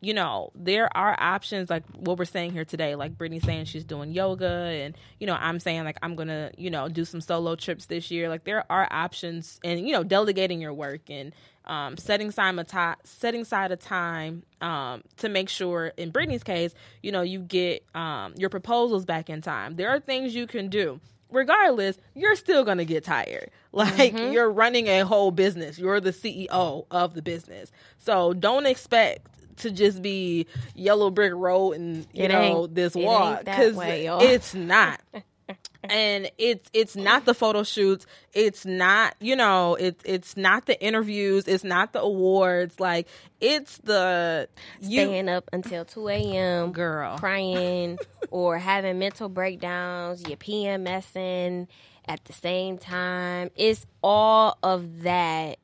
You 0.00 0.14
know, 0.14 0.52
there 0.54 0.96
are 0.96 1.16
options 1.18 1.68
like 1.68 1.82
what 1.96 2.16
we're 2.16 2.26
saying 2.26 2.52
here 2.52 2.64
today, 2.64 2.94
like 2.94 3.18
Brittany 3.18 3.40
saying 3.40 3.64
she's 3.64 3.82
doing 3.82 4.12
yoga, 4.12 4.46
and 4.46 4.96
you 5.18 5.26
know, 5.26 5.34
I'm 5.34 5.58
saying 5.58 5.82
like 5.82 5.98
I'm 6.00 6.14
gonna, 6.14 6.52
you 6.56 6.70
know, 6.70 6.88
do 6.88 7.04
some 7.04 7.20
solo 7.20 7.56
trips 7.56 7.86
this 7.86 8.08
year. 8.08 8.28
Like 8.28 8.44
there 8.44 8.64
are 8.70 8.86
options, 8.92 9.58
and 9.64 9.80
you 9.80 9.92
know, 9.92 10.04
delegating 10.04 10.60
your 10.60 10.72
work 10.72 11.10
and 11.10 11.32
um, 11.68 11.96
setting 11.96 12.28
aside 12.28 12.58
a 12.58 12.64
time, 12.64 12.96
setting 13.04 13.42
aside 13.42 13.72
a 13.72 13.76
time 13.76 14.42
um, 14.60 15.02
to 15.18 15.28
make 15.28 15.48
sure. 15.48 15.92
In 15.96 16.10
Brittany's 16.10 16.42
case, 16.42 16.74
you 17.02 17.12
know, 17.12 17.22
you 17.22 17.40
get 17.40 17.84
um, 17.94 18.34
your 18.36 18.48
proposals 18.50 19.04
back 19.04 19.28
in 19.30 19.40
time. 19.42 19.76
There 19.76 19.90
are 19.90 20.00
things 20.00 20.34
you 20.34 20.46
can 20.46 20.68
do. 20.68 21.00
Regardless, 21.30 21.98
you're 22.14 22.36
still 22.36 22.64
gonna 22.64 22.84
get 22.86 23.04
tired. 23.04 23.50
Like 23.70 24.14
you're 24.32 24.50
running 24.50 24.86
a 24.88 25.00
whole 25.00 25.30
business. 25.30 25.78
You're 25.78 26.00
the 26.00 26.10
CEO 26.10 26.86
of 26.90 27.14
the 27.14 27.20
business. 27.22 27.70
So 27.98 28.32
don't 28.32 28.64
expect 28.64 29.28
to 29.58 29.70
just 29.70 30.00
be 30.00 30.46
yellow 30.74 31.10
brick 31.10 31.32
road 31.34 31.72
and 31.72 32.06
you 32.12 32.24
It 32.24 32.28
know 32.28 32.66
this 32.66 32.94
walk 32.94 33.44
because 33.44 33.76
it's 34.22 34.54
not 34.54 35.00
and 35.84 36.30
it's 36.38 36.68
it's 36.72 36.96
not 36.96 37.24
the 37.24 37.34
photo 37.34 37.62
shoots 37.62 38.04
it's 38.32 38.66
not 38.66 39.14
you 39.20 39.36
know 39.36 39.76
it's 39.76 40.02
it's 40.04 40.36
not 40.36 40.66
the 40.66 40.80
interviews 40.82 41.46
it's 41.46 41.62
not 41.62 41.92
the 41.92 42.00
awards 42.00 42.80
like 42.80 43.06
it's 43.40 43.78
the 43.78 44.48
you 44.80 45.04
Staying 45.04 45.28
up 45.28 45.48
until 45.52 45.84
2 45.84 46.08
a.m. 46.08 46.72
girl 46.72 47.16
crying 47.18 47.98
or 48.30 48.58
having 48.58 48.98
mental 48.98 49.28
breakdowns, 49.28 50.22
you're 50.26 50.36
PMSing 50.36 51.68
at 52.06 52.24
the 52.24 52.32
same 52.32 52.78
time. 52.78 53.50
It's 53.56 53.86
all 54.02 54.58
of 54.62 55.02
that. 55.02 55.58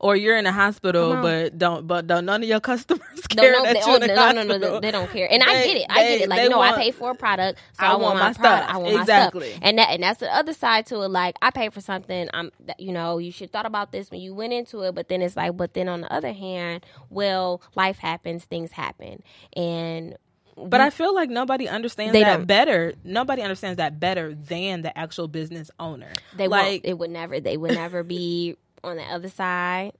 Or 0.00 0.16
you're 0.16 0.36
in 0.36 0.46
a 0.46 0.52
hospital 0.52 1.20
but 1.22 1.58
don't 1.58 1.86
but 1.86 2.06
don't 2.06 2.24
none 2.24 2.42
of 2.42 2.48
your 2.48 2.60
customers 2.72 3.26
care 3.28 3.52
no, 3.52 3.62
that 3.64 3.74
they, 3.74 3.80
you're 3.90 3.96
in 3.96 4.10
a 4.10 4.14
no, 4.14 4.32
no, 4.32 4.42
no, 4.42 4.56
no, 4.58 4.80
they 4.80 4.90
don't 4.90 5.10
care. 5.10 5.28
And 5.30 5.42
I 5.42 5.64
get 5.64 5.76
it. 5.76 5.86
I 5.88 6.02
get 6.02 6.20
it. 6.22 6.28
Like, 6.28 6.38
they 6.38 6.44
you 6.44 6.50
know, 6.50 6.58
want- 6.58 6.76
I 6.76 6.82
pay 6.82 6.90
for 6.90 7.10
a 7.10 7.14
product, 7.14 7.58
so 7.78 7.84
I 7.84 7.88
I, 7.88 7.90
want 7.96 8.02
want 8.02 8.18
my 8.18 8.32
product. 8.32 8.64
stuff. 8.64 8.74
I 8.74 8.78
want 8.78 8.94
Exactly. 9.00 9.40
my 9.40 9.46
stuff. 9.48 9.60
And 9.62 9.78
that, 9.78 9.90
and 9.90 10.02
that's 10.02 10.20
the 10.20 10.34
other 10.34 10.52
side 10.52 10.86
to 10.86 11.02
it. 11.02 11.08
Like, 11.08 11.36
I 11.42 11.50
pay 11.50 11.68
for 11.70 11.80
something. 11.80 12.28
I'm, 12.34 12.50
you 12.78 12.92
know, 12.92 13.18
you 13.18 13.30
should 13.32 13.50
thought 13.52 13.66
about 13.66 13.92
this 13.92 14.10
when 14.10 14.20
you 14.20 14.34
went 14.34 14.52
into 14.52 14.82
it. 14.82 14.94
But 14.94 15.08
then 15.08 15.22
it's 15.22 15.36
like, 15.36 15.56
but 15.56 15.74
then 15.74 15.88
on 15.88 16.00
the 16.02 16.12
other 16.12 16.32
hand, 16.32 16.84
well, 17.10 17.62
life 17.74 17.98
happens, 17.98 18.44
things 18.44 18.72
happen, 18.72 19.22
and 19.56 20.16
But 20.56 20.80
I 20.80 20.90
feel 20.90 21.14
like 21.14 21.30
nobody 21.30 21.68
understands 21.68 22.12
They 22.12 22.20
that 22.24 22.36
don't. 22.38 22.46
better. 22.46 22.94
Nobody 23.04 23.42
understands 23.42 23.78
that 23.78 23.98
better 23.98 24.34
than 24.34 24.82
the 24.82 24.96
actual 24.96 25.28
business 25.28 25.70
owner. 25.80 26.12
They 26.36 26.48
like 26.48 26.64
won't. 26.66 26.80
It 26.84 26.98
would 26.98 27.10
never. 27.10 27.40
They 27.40 27.56
would 27.56 27.72
never 27.74 28.02
be 28.02 28.56
on 28.84 28.96
the 28.96 29.02
other 29.04 29.28
side. 29.28 29.92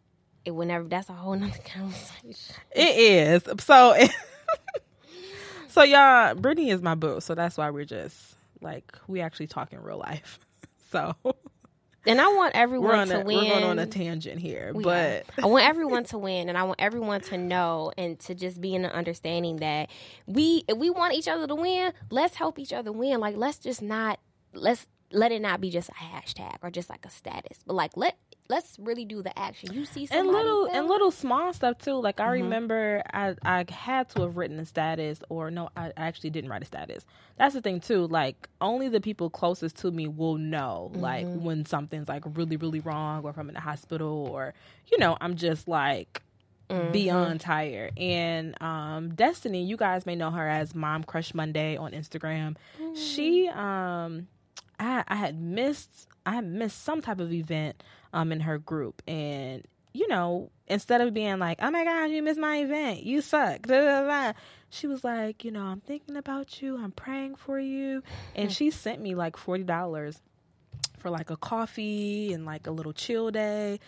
It 0.45 0.51
would 0.53 0.69
never. 0.69 0.85
That's 0.89 1.09
a 1.09 1.13
whole 1.13 1.37
nother 1.37 1.53
conversation. 1.65 2.57
it 2.75 2.97
is. 2.97 3.65
So 3.65 3.97
so 5.69 5.83
y'all, 5.83 6.35
Brittany 6.35 6.71
is 6.71 6.83
my 6.83 6.95
boo, 6.95 7.21
so 7.21 7.35
that's 7.35 7.57
why 7.57 7.71
we're 7.71 7.85
just 7.85 8.37
like 8.61 8.93
we 9.07 9.21
actually 9.21 9.47
talk 9.47 9.73
in 9.73 9.83
real 9.83 9.99
life. 9.99 10.39
So 10.93 11.17
And 12.05 12.21
I 12.21 12.27
want 12.35 12.55
everyone 12.55 12.99
on 12.99 13.09
to 13.09 13.21
a, 13.23 13.25
win. 13.25 13.39
we're 13.39 13.51
going 13.51 13.65
on 13.65 13.79
a 13.79 13.87
tangent 13.87 14.39
here, 14.39 14.73
We 14.75 14.85
but 14.85 15.23
are. 15.39 15.45
I 15.45 15.47
want 15.47 15.65
everyone 15.65 16.05
to 16.05 16.19
win, 16.19 16.51
and 16.51 16.59
I 16.59 16.65
want 16.65 16.79
everyone 16.83 17.23
to 17.23 17.39
know 17.39 17.93
and 17.97 18.19
to 18.21 18.35
just 18.35 18.61
be 18.61 18.75
in 18.75 18.83
the 18.83 18.93
understanding 18.95 19.57
that 19.57 19.89
we, 20.27 20.65
if 20.69 20.77
we 20.77 20.91
want 20.91 21.15
each 21.15 21.29
other 21.29 21.47
to 21.47 21.55
win, 21.55 21.95
let's 22.11 22.35
help 22.35 22.59
each 22.59 22.75
other 22.75 22.93
win. 22.93 23.21
Like, 23.21 23.37
let's 23.39 23.57
just 23.59 23.81
not 23.81 24.21
let's 24.53 24.87
let 25.13 25.33
it 25.33 25.41
not 25.41 25.63
be 25.63 25.71
just 25.71 25.89
a 25.89 25.93
hashtag 25.93 26.57
or 26.63 26.71
just 26.71 26.91
like 26.91 27.07
a 27.07 27.11
status, 27.11 27.61
but 27.67 27.73
like 27.73 27.97
let 27.97 28.19
let's 28.53 28.79
really 28.79 29.05
do 29.05 29.23
the 29.23 29.37
action. 29.39 29.73
You 29.73 29.85
see 29.85 30.07
somebody 30.07 30.29
and 30.29 30.33
little 30.33 30.67
and 30.67 30.89
little 30.89 31.11
small 31.11 31.53
stuff 31.53 31.79
too. 31.79 31.95
Like 31.95 32.21
I 32.21 32.25
Mm-hmm. 32.25 32.33
remember, 32.45 33.03
I 33.13 33.35
I 33.45 33.65
had 33.71 34.09
to 34.11 34.21
have 34.23 34.37
written 34.37 34.59
a 34.61 34.67
status, 34.67 35.23
or 35.29 35.51
no, 35.51 35.71
I 35.77 35.93
actually 35.97 36.31
didn't 36.31 36.51
write 36.51 36.63
a 36.63 36.67
status. 36.67 37.07
That's 37.39 37.55
the 37.55 37.61
thing 37.63 37.81
too. 37.81 38.07
Like 38.07 38.49
only 38.61 38.89
the 38.89 39.01
people 39.01 39.31
closest 39.31 39.77
to 39.83 39.91
me 39.91 40.07
will 40.07 40.37
know, 40.37 40.91
like 40.95 41.27
Mm-hmm. 41.27 41.45
when 41.45 41.65
something's 41.67 42.09
like 42.09 42.25
really 42.37 42.57
really 42.57 42.81
wrong, 42.81 43.25
or 43.25 43.31
if 43.31 43.39
I'm 43.39 43.49
in 43.49 43.55
the 43.55 43.61
hospital, 43.61 44.29
or 44.31 44.55
you 44.91 44.99
know, 44.99 45.17
I'm 45.21 45.35
just 45.37 45.67
like 45.69 46.23
Mm-hmm. 46.71 46.93
beyond 46.93 47.41
tired. 47.41 47.93
And 47.99 48.61
um, 48.63 49.15
Destiny, 49.15 49.63
you 49.65 49.77
guys 49.77 50.07
may 50.07 50.15
know 50.15 50.31
her 50.31 50.49
as 50.49 50.75
Mom 50.75 51.05
Crush 51.05 51.35
Monday 51.35 51.77
on 51.77 51.93
Instagram. 51.93 52.57
She 52.95 53.49
um, 53.49 54.29
I 54.81 55.05
I 55.09 55.17
had 55.17 55.39
missed 55.41 56.07
I 56.25 56.33
had 56.37 56.47
missed 56.47 56.83
some 56.83 57.01
type 57.03 57.21
of 57.21 57.33
event 57.33 57.83
um 58.13 58.33
in 58.33 58.41
her 58.41 58.59
group 58.59 59.03
and 59.07 59.67
you 59.95 60.09
know, 60.09 60.51
instead 60.67 61.03
of 61.03 61.13
being 61.13 61.39
like, 61.39 61.59
"Oh 61.61 61.71
my 61.71 61.85
God, 61.85 62.07
you 62.07 62.23
missed 62.23 62.41
my 62.41 62.59
event, 62.59 63.03
you 63.03 63.21
suck," 63.21 63.67
da, 63.67 63.81
da, 63.83 64.07
da, 64.07 64.33
she 64.71 64.87
was 64.87 65.05
like, 65.05 65.45
"You 65.45 65.51
know, 65.51 65.65
I'm 65.65 65.81
thinking 65.81 66.17
about 66.17 66.63
you, 66.63 66.79
I'm 66.83 66.93
praying 66.93 67.37
for 67.37 67.59
you," 67.61 68.03
and 68.35 68.51
she 68.51 68.71
sent 68.71 69.01
me 69.03 69.15
like 69.15 69.37
forty 69.37 69.65
dollars 69.65 70.21
for 70.99 71.11
like 71.11 71.31
a 71.31 71.37
coffee 71.37 72.33
and 72.33 72.47
like 72.47 72.67
a 72.67 72.71
little 72.71 72.93
chill 72.93 73.31
day. 73.31 73.81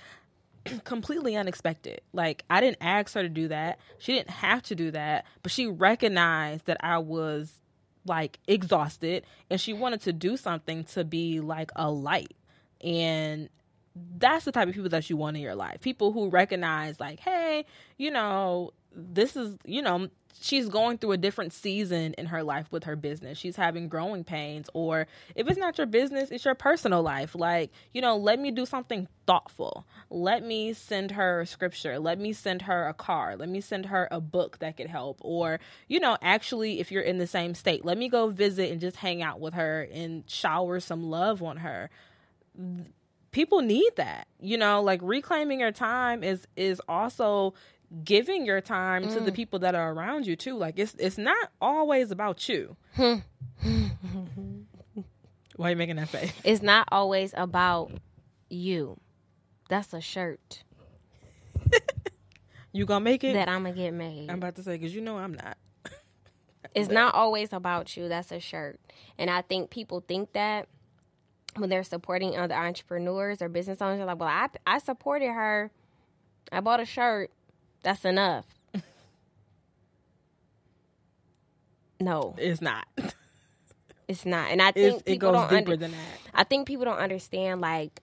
completely 0.85 1.37
unexpected. 1.37 2.01
Like 2.13 2.45
I 2.49 2.61
didn't 2.61 2.79
ask 2.81 3.15
her 3.15 3.23
to 3.23 3.29
do 3.29 3.49
that. 3.49 3.79
She 3.99 4.15
didn't 4.15 4.31
have 4.31 4.63
to 4.65 4.75
do 4.75 4.91
that, 4.93 5.27
but 5.43 5.53
she 5.53 5.67
recognized 5.67 6.67
that 6.67 6.79
I 6.81 6.99
was 6.99 7.61
like 8.07 8.39
exhausted 8.47 9.25
and 9.51 9.61
she 9.61 9.73
wanted 9.73 10.01
to 10.03 10.13
do 10.13 10.37
something 10.37 10.85
to 10.85 11.05
be 11.05 11.41
like 11.41 11.71
a 11.77 11.91
light. 11.91 12.35
And 12.83 13.49
that's 13.95 14.45
the 14.45 14.53
type 14.53 14.69
of 14.69 14.75
people 14.75 14.91
that 14.91 15.09
you 15.09 15.17
want 15.17 15.37
in 15.37 15.43
your 15.43 15.55
life. 15.55 15.81
People 15.81 16.13
who 16.13 16.29
recognize 16.29 16.99
like, 16.99 17.21
hey, 17.21 17.65
you 17.97 18.11
know, 18.11 18.73
this 18.93 19.37
is, 19.37 19.57
you 19.65 19.83
know, 19.83 20.09
she's 20.41 20.69
going 20.69 20.99
through 20.99 21.13
a 21.13 21.17
different 21.17 21.53
season 21.53 22.15
in 22.15 22.27
her 22.27 22.43
life 22.43 22.67
with 22.71 22.85
her 22.85 22.97
business. 22.97 23.39
She's 23.39 23.57
having 23.57 23.89
growing 23.89 24.25
pains, 24.25 24.69
or 24.75 25.07
if 25.35 25.49
it's 25.49 25.59
not 25.59 25.79
your 25.79 25.87
business, 25.87 26.31
it's 26.31 26.45
your 26.45 26.55
personal 26.55 27.03
life. 27.03 27.35
Like, 27.35 27.73
you 27.93 28.01
know, 28.01 28.17
let 28.17 28.39
me 28.39 28.51
do 28.51 28.67
something 28.67 29.09
thoughtful. 29.27 29.87
Let 30.11 30.45
me 30.45 30.73
send 30.73 31.13
her 31.13 31.41
a 31.41 31.47
scripture. 31.47 31.99
Let 31.99 32.19
me 32.19 32.33
send 32.33 32.63
her 32.63 32.87
a 32.89 32.95
card. 32.95 33.39
Let 33.39 33.49
me 33.49 33.61
send 33.61 33.87
her 33.87 34.09
a 34.11 34.21
book 34.21 34.59
that 34.59 34.77
could 34.77 34.89
help. 34.89 35.19
Or, 35.21 35.61
you 35.89 36.01
know, 36.01 36.17
actually, 36.21 36.81
if 36.81 36.93
you're 36.93 37.03
in 37.03 37.19
the 37.19 37.27
same 37.27 37.55
state, 37.55 37.85
let 37.85 37.99
me 37.99 38.09
go 38.09 38.29
visit 38.29 38.71
and 38.71 38.81
just 38.81 38.97
hang 38.97 39.23
out 39.23 39.41
with 39.41 39.55
her 39.55 39.89
and 39.93 40.29
shower 40.29 40.81
some 40.81 41.05
love 41.05 41.43
on 41.43 41.59
her 41.59 41.91
people 43.35 43.61
need 43.61 43.91
that 43.97 44.29
you 44.41 44.57
know 44.57 44.81
like 44.81 45.01
reclaiming 45.03 45.61
your 45.61 45.73
time 45.73 46.23
is 46.23 46.47
is 46.57 46.81
also 46.89 47.53
giving 48.03 48.45
your 48.45 48.61
time 48.61 49.05
mm. 49.05 49.13
to 49.13 49.21
the 49.21 49.31
mm. 49.31 49.35
people 49.35 49.59
that 49.61 49.75
are 49.75 49.93
around 49.93 50.27
you 50.27 50.35
too. 50.37 50.57
Like 50.57 50.79
it's 50.79 50.95
it's 50.99 51.19
not 51.19 51.51
always 51.61 52.11
about 52.11 52.49
you. 52.49 52.77
Why 52.97 53.21
are 55.59 55.71
you 55.71 55.77
making 55.77 55.97
that 55.97 56.09
face? 56.09 56.33
It's 56.43 56.63
not 56.63 56.89
always 56.91 57.33
about 57.37 57.93
you. 58.49 58.99
That's 59.69 59.93
a 59.93 60.01
shirt. 60.01 60.65
you 62.73 62.87
gonna 62.87 63.05
make 63.05 63.23
it? 63.23 63.35
That 63.35 63.49
I'm 63.49 63.63
gonna 63.65 63.75
get 63.75 63.93
made. 63.93 64.31
I'm 64.31 64.39
about 64.39 64.57
to 64.57 64.63
say 64.63 64.73
because 64.73 64.95
you 64.95 65.01
know 65.01 65.19
I'm 65.19 65.35
not. 65.35 65.57
it's 66.75 66.89
but. 66.89 66.95
not 66.95 67.15
always 67.15 67.53
about 67.53 67.97
you. 67.97 68.09
That's 68.09 68.33
a 68.33 68.41
shirt, 68.41 68.81
and 69.19 69.31
I 69.31 69.43
think 69.43 69.71
people 69.71 70.03
think 70.07 70.33
that 70.33 70.69
when 71.57 71.71
they're 71.71 71.85
supporting 71.85 72.37
other 72.37 72.55
entrepreneurs 72.55 73.41
or 73.43 73.49
business 73.49 73.81
owners, 73.81 73.99
they're 73.99 74.07
like, 74.07 74.19
"Well, 74.19 74.29
I 74.29 74.49
I 74.67 74.79
supported 74.79 75.29
her. 75.29 75.71
I 76.53 76.61
bought 76.61 76.81
a 76.81 76.85
shirt. 76.85 77.31
That's 77.83 78.05
enough. 78.05 78.47
no, 82.01 82.35
it's 82.39 82.61
not. 82.61 82.87
It's 84.07 84.27
not, 84.27 84.51
and 84.51 84.61
I 84.61 84.71
think 84.71 84.97
it's, 85.01 85.03
it 85.07 85.17
goes 85.17 85.33
don't 85.33 85.49
deeper 85.49 85.73
under, 85.73 85.77
than 85.77 85.93
that. 85.93 86.19
I 86.35 86.45
think 86.45 86.67
people 86.67 86.85
don't 86.85 86.99
understand. 86.99 87.63
Like, 87.63 88.03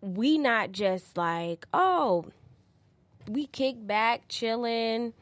we 0.00 0.38
not 0.38 0.70
just 0.70 1.16
like, 1.16 1.66
oh, 1.74 2.26
we 3.28 3.46
kick 3.46 3.84
back, 3.84 4.22
chilling, 4.28 5.12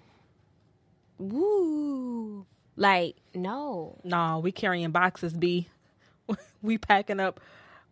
woo. 1.18 2.44
Like, 2.76 3.16
no, 3.34 3.98
no, 4.04 4.40
we 4.42 4.52
carrying 4.52 4.90
boxes. 4.90 5.32
B, 5.32 5.66
we 6.62 6.78
packing 6.78 7.20
up 7.20 7.40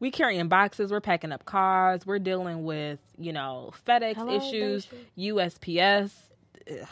we 0.00 0.10
carrying 0.10 0.48
boxes, 0.48 0.90
we're 0.90 1.00
packing 1.00 1.32
up 1.32 1.44
cars, 1.44 2.06
we're 2.06 2.18
dealing 2.18 2.64
with, 2.64 3.00
you 3.18 3.32
know, 3.32 3.72
FedEx 3.86 4.14
Hello, 4.14 4.36
issues, 4.36 4.86
USPS. 5.16 6.12
Ugh, 6.70 6.88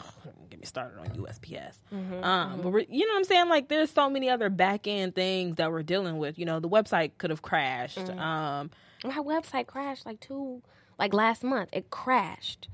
get 0.49 0.59
me 0.59 0.65
started 0.65 0.99
on 0.99 1.07
USPS. 1.09 1.75
Mm-hmm, 1.93 2.23
um, 2.23 2.51
mm-hmm. 2.51 2.61
but 2.61 2.69
we're, 2.71 2.79
you 2.79 3.05
know 3.05 3.13
what 3.13 3.19
I'm 3.19 3.23
saying? 3.25 3.49
Like, 3.49 3.69
there's 3.69 3.91
so 3.91 4.09
many 4.09 4.29
other 4.29 4.49
back 4.49 4.87
end 4.87 5.15
things 5.15 5.55
that 5.55 5.71
we're 5.71 5.83
dealing 5.83 6.17
with. 6.17 6.37
You 6.37 6.45
know, 6.45 6.59
the 6.59 6.69
website 6.69 7.11
could 7.17 7.29
have 7.29 7.41
crashed. 7.41 7.97
Mm-hmm. 7.97 8.19
Um, 8.19 8.71
my 9.03 9.19
website 9.19 9.67
crashed 9.67 10.05
like 10.05 10.19
two, 10.19 10.61
like 10.99 11.13
last 11.13 11.43
month. 11.43 11.69
It 11.71 11.89
crashed, 11.89 12.67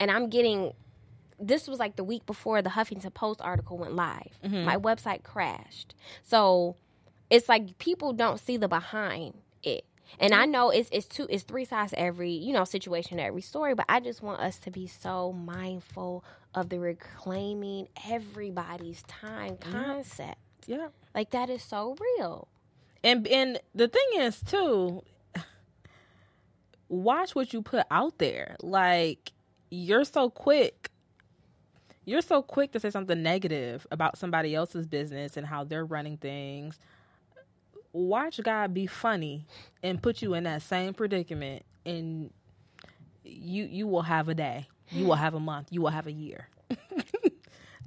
and 0.00 0.10
I'm 0.10 0.28
getting. 0.28 0.72
This 1.38 1.68
was 1.68 1.78
like 1.78 1.96
the 1.96 2.04
week 2.04 2.24
before 2.24 2.62
the 2.62 2.70
Huffington 2.70 3.12
Post 3.12 3.42
article 3.42 3.76
went 3.76 3.94
live. 3.94 4.38
Mm-hmm. 4.42 4.64
My 4.64 4.78
website 4.78 5.22
crashed, 5.22 5.94
so 6.22 6.76
it's 7.30 7.48
like 7.48 7.78
people 7.78 8.12
don't 8.12 8.38
see 8.38 8.56
the 8.56 8.68
behind 8.68 9.34
it. 9.62 9.84
And 10.20 10.32
I 10.32 10.42
mm-hmm. 10.42 10.52
know 10.52 10.70
it's 10.70 10.88
it's 10.92 11.06
two 11.06 11.26
it's 11.28 11.42
three 11.42 11.64
sides 11.64 11.92
every, 11.96 12.30
you 12.30 12.52
know, 12.52 12.64
situation, 12.64 13.18
every 13.18 13.42
story, 13.42 13.74
but 13.74 13.86
I 13.88 14.00
just 14.00 14.22
want 14.22 14.40
us 14.40 14.58
to 14.60 14.70
be 14.70 14.86
so 14.86 15.32
mindful 15.32 16.24
of 16.54 16.68
the 16.68 16.78
reclaiming 16.78 17.88
everybody's 18.08 19.02
time 19.02 19.56
concept. 19.58 20.38
Yeah. 20.66 20.88
Like 21.14 21.30
that 21.30 21.50
is 21.50 21.62
so 21.62 21.96
real. 22.18 22.48
And 23.02 23.26
and 23.26 23.60
the 23.74 23.88
thing 23.88 24.20
is 24.20 24.40
too 24.40 25.02
watch 26.88 27.34
what 27.34 27.52
you 27.52 27.62
put 27.62 27.84
out 27.90 28.18
there. 28.18 28.56
Like 28.62 29.32
you're 29.70 30.04
so 30.04 30.30
quick 30.30 30.90
you're 32.08 32.22
so 32.22 32.40
quick 32.40 32.70
to 32.70 32.78
say 32.78 32.88
something 32.88 33.20
negative 33.20 33.84
about 33.90 34.16
somebody 34.16 34.54
else's 34.54 34.86
business 34.86 35.36
and 35.36 35.44
how 35.44 35.64
they're 35.64 35.84
running 35.84 36.16
things 36.16 36.78
watch 37.96 38.40
God 38.42 38.74
be 38.74 38.86
funny 38.86 39.46
and 39.82 40.02
put 40.02 40.22
you 40.22 40.34
in 40.34 40.44
that 40.44 40.62
same 40.62 40.94
predicament 40.94 41.64
and 41.84 42.30
you 43.24 43.64
you 43.64 43.86
will 43.86 44.02
have 44.02 44.28
a 44.28 44.34
day. 44.34 44.68
You 44.90 45.06
will 45.06 45.14
have 45.16 45.34
a 45.34 45.40
month. 45.40 45.68
You 45.70 45.82
will 45.82 45.90
have 45.90 46.06
a 46.06 46.12
year. 46.12 46.48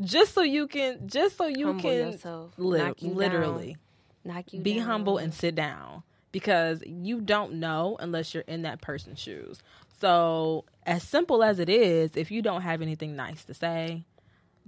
just 0.01 0.33
so 0.33 0.41
you 0.41 0.67
can 0.67 1.07
just 1.07 1.37
so 1.37 1.47
you 1.47 1.67
humble 1.67 1.81
can 1.81 2.11
yourself. 2.11 2.53
live 2.57 2.95
you 2.99 3.09
literally. 3.11 3.77
Knock 4.23 4.53
you 4.53 4.59
be 4.59 4.75
down. 4.75 4.85
humble 4.85 5.17
and 5.17 5.33
sit 5.33 5.55
down 5.55 6.03
because 6.31 6.83
you 6.85 7.21
don't 7.21 7.53
know 7.53 7.95
unless 7.99 8.33
you're 8.33 8.43
in 8.43 8.63
that 8.63 8.81
person's 8.81 9.19
shoes. 9.19 9.59
So, 9.99 10.65
as 10.85 11.03
simple 11.03 11.43
as 11.43 11.59
it 11.59 11.69
is, 11.69 12.11
if 12.15 12.31
you 12.31 12.41
don't 12.41 12.61
have 12.61 12.81
anything 12.81 13.15
nice 13.15 13.43
to 13.45 13.53
say, 13.53 14.05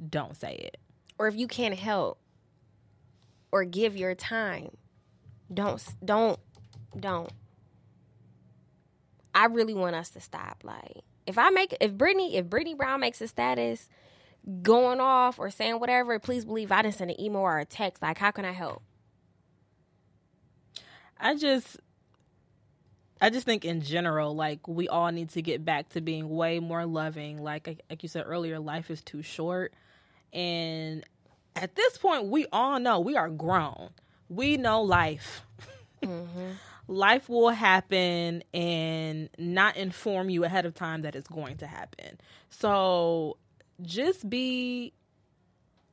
don't 0.10 0.36
say 0.36 0.56
it. 0.56 0.78
Or 1.18 1.28
if 1.28 1.36
you 1.36 1.48
can't 1.48 1.76
help 1.76 2.18
or 3.52 3.64
give 3.64 3.96
your 3.96 4.16
time, 4.16 4.72
don't 5.54 5.84
don't 6.04 6.40
don't. 6.98 7.32
I 9.34 9.46
really 9.46 9.74
want 9.74 9.96
us 9.96 10.10
to 10.12 10.20
stop. 10.20 10.62
Like 10.64 11.04
if 11.26 11.38
I 11.38 11.50
make 11.50 11.76
if 11.80 11.94
Brittany 11.94 12.36
if 12.38 12.50
Brittany 12.50 12.76
Brown 12.76 13.00
makes 13.00 13.22
a 13.22 13.28
status 13.28 13.90
going 14.62 15.00
off 15.00 15.40
or 15.40 15.50
saying 15.50 15.80
whatever, 15.80 16.20
please 16.20 16.46
believe 16.46 16.72
I 16.72 16.82
didn't 16.82 16.96
send 16.96 17.12
an 17.12 17.22
email 17.22 17.42
or 17.42 17.60
a 17.60 17.66
text. 17.66 18.02
Like 18.02 18.18
how 18.18 18.32
can 18.32 18.46
I 18.46 18.52
help? 18.52 18.82
I 21.20 21.36
just 21.36 21.80
I 23.22 23.30
just 23.30 23.46
think 23.46 23.66
in 23.66 23.82
general, 23.82 24.36
like 24.36 24.68
we 24.68 24.88
all 24.88 25.12
need 25.12 25.30
to 25.32 25.42
get 25.42 25.64
back 25.64 25.90
to 25.90 26.02
being 26.02 26.28
way 26.30 26.60
more 26.60 26.86
loving. 26.86 27.42
Like 27.42 27.68
like 27.90 28.04
you 28.04 28.10
said 28.10 28.24
earlier, 28.26 28.60
life 28.60 28.90
is 28.90 29.02
too 29.04 29.22
short, 29.22 29.74
and 30.34 31.06
at 31.56 31.76
this 31.76 31.98
point, 31.98 32.28
we 32.28 32.48
all 32.52 32.80
know 32.80 33.00
we 33.00 33.16
are 33.16 33.30
grown 33.30 33.90
we 34.32 34.58
know 34.58 34.82
life. 34.82 35.46
Mm-hmm. 36.02 36.54
life 36.88 37.30
will 37.30 37.50
happen 37.50 38.44
and 38.56 39.30
not 39.38 39.78
inform 39.78 40.32
you 40.32 40.44
ahead 40.44 40.66
of 40.66 40.74
time 40.74 41.04
that 41.04 41.16
it's 41.16 41.28
going 41.28 41.58
to 41.58 41.68
happen. 41.68 42.20
So 42.50 43.38
just 43.84 44.28
be 44.28 44.94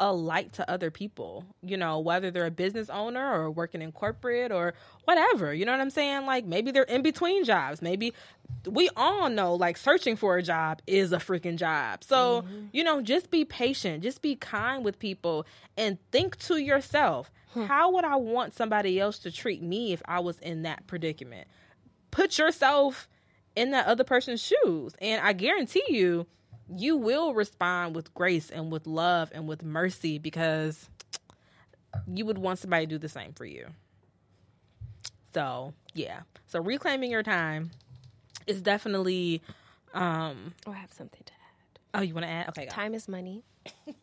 a 0.00 0.12
light 0.12 0.52
to 0.54 0.70
other 0.70 0.90
people, 0.90 1.44
you 1.62 1.76
know, 1.76 1.98
whether 1.98 2.30
they're 2.30 2.46
a 2.46 2.50
business 2.50 2.88
owner 2.88 3.32
or 3.32 3.50
working 3.50 3.82
in 3.82 3.92
corporate 3.92 4.52
or 4.52 4.74
whatever. 5.04 5.52
You 5.52 5.64
know 5.66 5.72
what 5.72 5.80
I'm 5.80 5.90
saying? 5.90 6.24
Like 6.24 6.44
maybe 6.46 6.70
they're 6.70 6.84
in 6.84 7.02
between 7.02 7.44
jobs. 7.44 7.82
Maybe 7.82 8.14
we 8.64 8.88
all 8.96 9.28
know 9.28 9.54
like 9.54 9.76
searching 9.76 10.16
for 10.16 10.36
a 10.36 10.42
job 10.42 10.80
is 10.86 11.12
a 11.12 11.18
freaking 11.18 11.56
job. 11.56 12.04
So, 12.04 12.42
mm-hmm. 12.42 12.66
you 12.72 12.84
know, 12.84 13.02
just 13.02 13.30
be 13.30 13.44
patient, 13.44 14.02
just 14.02 14.22
be 14.22 14.36
kind 14.36 14.84
with 14.84 14.98
people 14.98 15.46
and 15.76 15.98
think 16.12 16.36
to 16.46 16.58
yourself. 16.58 17.30
How 17.66 17.92
would 17.92 18.04
I 18.04 18.16
want 18.16 18.54
somebody 18.54 18.98
else 19.00 19.18
to 19.20 19.32
treat 19.32 19.62
me 19.62 19.92
if 19.92 20.02
I 20.06 20.20
was 20.20 20.38
in 20.40 20.62
that 20.62 20.86
predicament? 20.86 21.48
Put 22.10 22.38
yourself 22.38 23.08
in 23.56 23.70
that 23.72 23.86
other 23.86 24.04
person's 24.04 24.42
shoes. 24.42 24.94
And 25.00 25.20
I 25.22 25.32
guarantee 25.32 25.84
you, 25.88 26.26
you 26.74 26.96
will 26.96 27.34
respond 27.34 27.94
with 27.96 28.12
grace 28.14 28.50
and 28.50 28.70
with 28.70 28.86
love 28.86 29.30
and 29.34 29.48
with 29.48 29.62
mercy 29.62 30.18
because 30.18 30.88
you 32.06 32.24
would 32.26 32.38
want 32.38 32.58
somebody 32.58 32.86
to 32.86 32.90
do 32.90 32.98
the 32.98 33.08
same 33.08 33.32
for 33.32 33.44
you. 33.44 33.66
So, 35.34 35.74
yeah. 35.94 36.20
So 36.46 36.60
reclaiming 36.60 37.10
your 37.10 37.22
time 37.22 37.70
is 38.46 38.62
definitely 38.62 39.42
um 39.94 40.54
oh, 40.66 40.72
I 40.72 40.76
have 40.76 40.92
something 40.92 41.22
to 41.24 41.32
add. 41.32 41.78
Oh, 41.94 42.02
you 42.02 42.14
want 42.14 42.26
to 42.26 42.32
add? 42.32 42.48
Okay. 42.50 42.66
Time 42.66 42.94
is 42.94 43.08
money. 43.08 43.42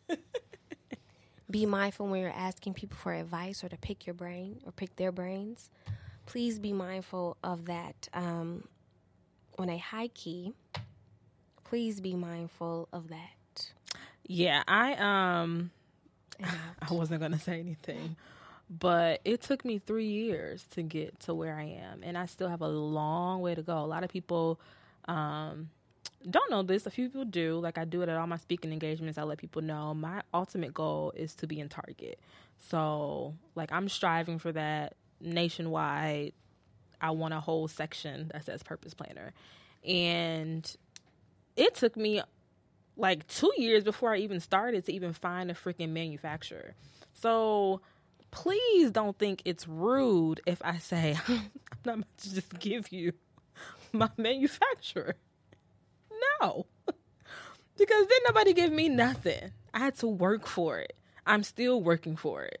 Be 1.50 1.64
mindful 1.66 2.08
when 2.08 2.20
you're 2.20 2.30
asking 2.30 2.74
people 2.74 2.96
for 2.96 3.12
advice 3.14 3.62
or 3.62 3.68
to 3.68 3.76
pick 3.76 4.06
your 4.06 4.14
brain 4.14 4.60
or 4.64 4.72
pick 4.72 4.96
their 4.96 5.12
brains. 5.12 5.70
Please 6.26 6.58
be 6.58 6.72
mindful 6.72 7.36
of 7.44 7.66
that. 7.66 8.08
Um, 8.12 8.64
on 9.58 9.68
a 9.70 9.78
high 9.78 10.08
key. 10.08 10.52
Please 11.64 12.00
be 12.00 12.14
mindful 12.14 12.88
of 12.92 13.08
that. 13.08 13.72
Yeah, 14.26 14.62
I 14.66 14.94
um 14.94 15.70
I 16.42 16.92
wasn't 16.92 17.20
going 17.20 17.32
to 17.32 17.38
say 17.38 17.58
anything. 17.58 18.16
But 18.68 19.20
it 19.24 19.42
took 19.42 19.64
me 19.64 19.78
3 19.78 20.04
years 20.04 20.66
to 20.72 20.82
get 20.82 21.20
to 21.20 21.34
where 21.34 21.56
I 21.56 21.64
am 21.64 22.02
and 22.02 22.18
I 22.18 22.26
still 22.26 22.48
have 22.48 22.62
a 22.62 22.68
long 22.68 23.40
way 23.40 23.54
to 23.54 23.62
go. 23.62 23.78
A 23.78 23.86
lot 23.86 24.04
of 24.04 24.10
people 24.10 24.60
um 25.06 25.70
don't 26.28 26.50
know 26.50 26.62
this. 26.62 26.86
A 26.86 26.90
few 26.90 27.08
people 27.08 27.24
do. 27.24 27.58
Like 27.58 27.78
I 27.78 27.84
do 27.84 28.02
it 28.02 28.08
at 28.08 28.16
all 28.16 28.26
my 28.26 28.36
speaking 28.36 28.72
engagements. 28.72 29.18
I 29.18 29.22
let 29.22 29.38
people 29.38 29.62
know 29.62 29.94
my 29.94 30.22
ultimate 30.34 30.74
goal 30.74 31.12
is 31.16 31.34
to 31.36 31.46
be 31.46 31.60
in 31.60 31.68
Target. 31.68 32.18
So, 32.58 33.34
like 33.54 33.72
I'm 33.72 33.88
striving 33.88 34.38
for 34.38 34.52
that 34.52 34.94
nationwide. 35.20 36.32
I 37.00 37.10
want 37.10 37.34
a 37.34 37.40
whole 37.40 37.68
section 37.68 38.30
that 38.32 38.44
says 38.44 38.62
purpose 38.62 38.94
planner. 38.94 39.32
And 39.84 40.74
it 41.56 41.74
took 41.74 41.96
me 41.96 42.22
like 42.96 43.26
2 43.28 43.52
years 43.58 43.84
before 43.84 44.14
I 44.14 44.18
even 44.18 44.40
started 44.40 44.86
to 44.86 44.92
even 44.92 45.12
find 45.12 45.50
a 45.50 45.54
freaking 45.54 45.90
manufacturer. 45.90 46.74
So, 47.12 47.82
please 48.30 48.90
don't 48.90 49.18
think 49.18 49.42
it's 49.44 49.68
rude 49.68 50.40
if 50.46 50.60
I 50.64 50.78
say 50.78 51.16
I'm 51.28 51.50
not 51.84 51.94
about 51.98 52.18
to 52.18 52.34
just 52.34 52.58
give 52.58 52.90
you 52.90 53.12
my 53.92 54.10
manufacturer. 54.16 55.14
No. 56.40 56.66
because 57.76 58.06
then 58.06 58.18
nobody 58.26 58.52
give 58.52 58.72
me 58.72 58.88
nothing. 58.88 59.50
I 59.74 59.78
had 59.78 59.96
to 59.96 60.06
work 60.06 60.46
for 60.46 60.78
it. 60.78 60.96
I'm 61.26 61.42
still 61.42 61.82
working 61.82 62.16
for 62.16 62.44
it. 62.44 62.60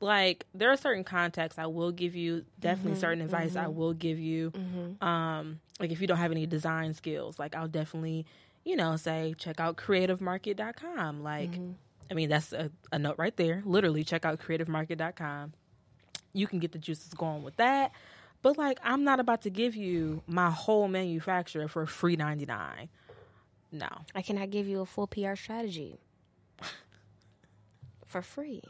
Like 0.00 0.44
there 0.54 0.70
are 0.70 0.76
certain 0.76 1.04
contexts 1.04 1.58
I 1.58 1.66
will 1.66 1.90
give 1.90 2.14
you, 2.14 2.44
definitely 2.60 2.92
mm-hmm, 2.92 3.00
certain 3.00 3.20
advice 3.22 3.50
mm-hmm. 3.50 3.64
I 3.64 3.68
will 3.68 3.94
give 3.94 4.18
you. 4.18 4.50
Mm-hmm. 4.50 5.04
Um, 5.06 5.60
like 5.80 5.90
if 5.90 6.00
you 6.00 6.06
don't 6.06 6.18
have 6.18 6.32
any 6.32 6.46
design 6.46 6.92
skills, 6.92 7.38
like 7.38 7.54
I'll 7.54 7.68
definitely, 7.68 8.26
you 8.64 8.76
know, 8.76 8.96
say 8.96 9.34
check 9.38 9.58
out 9.58 9.76
creativemarket.com. 9.76 11.22
Like 11.22 11.52
mm-hmm. 11.52 11.72
I 12.10 12.14
mean, 12.14 12.28
that's 12.28 12.52
a, 12.52 12.70
a 12.92 12.98
note 12.98 13.16
right 13.18 13.36
there. 13.36 13.62
Literally 13.64 14.04
check 14.04 14.24
out 14.24 14.38
creativemarket.com. 14.40 15.54
You 16.32 16.46
can 16.46 16.58
get 16.58 16.72
the 16.72 16.78
juices 16.78 17.14
going 17.14 17.42
with 17.42 17.56
that. 17.56 17.92
But 18.42 18.58
like 18.58 18.78
I'm 18.84 19.02
not 19.02 19.18
about 19.18 19.42
to 19.42 19.50
give 19.50 19.76
you 19.76 20.22
my 20.26 20.50
whole 20.50 20.88
manufacturer 20.88 21.68
for 21.68 21.86
free 21.86 22.16
99. 22.16 22.88
No. 23.72 23.88
I 24.14 24.22
cannot 24.22 24.50
give 24.50 24.68
you 24.68 24.80
a 24.80 24.86
full 24.86 25.06
PR 25.06 25.34
strategy 25.34 25.98
for 28.06 28.22
free. 28.22 28.62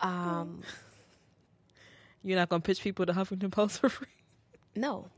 Um, 0.00 0.62
You're 2.22 2.38
not 2.38 2.48
gonna 2.48 2.60
pitch 2.60 2.82
people 2.82 3.06
to 3.06 3.12
Huffington 3.12 3.50
Post 3.50 3.80
for 3.80 3.88
free? 3.88 4.08
No, 4.76 5.08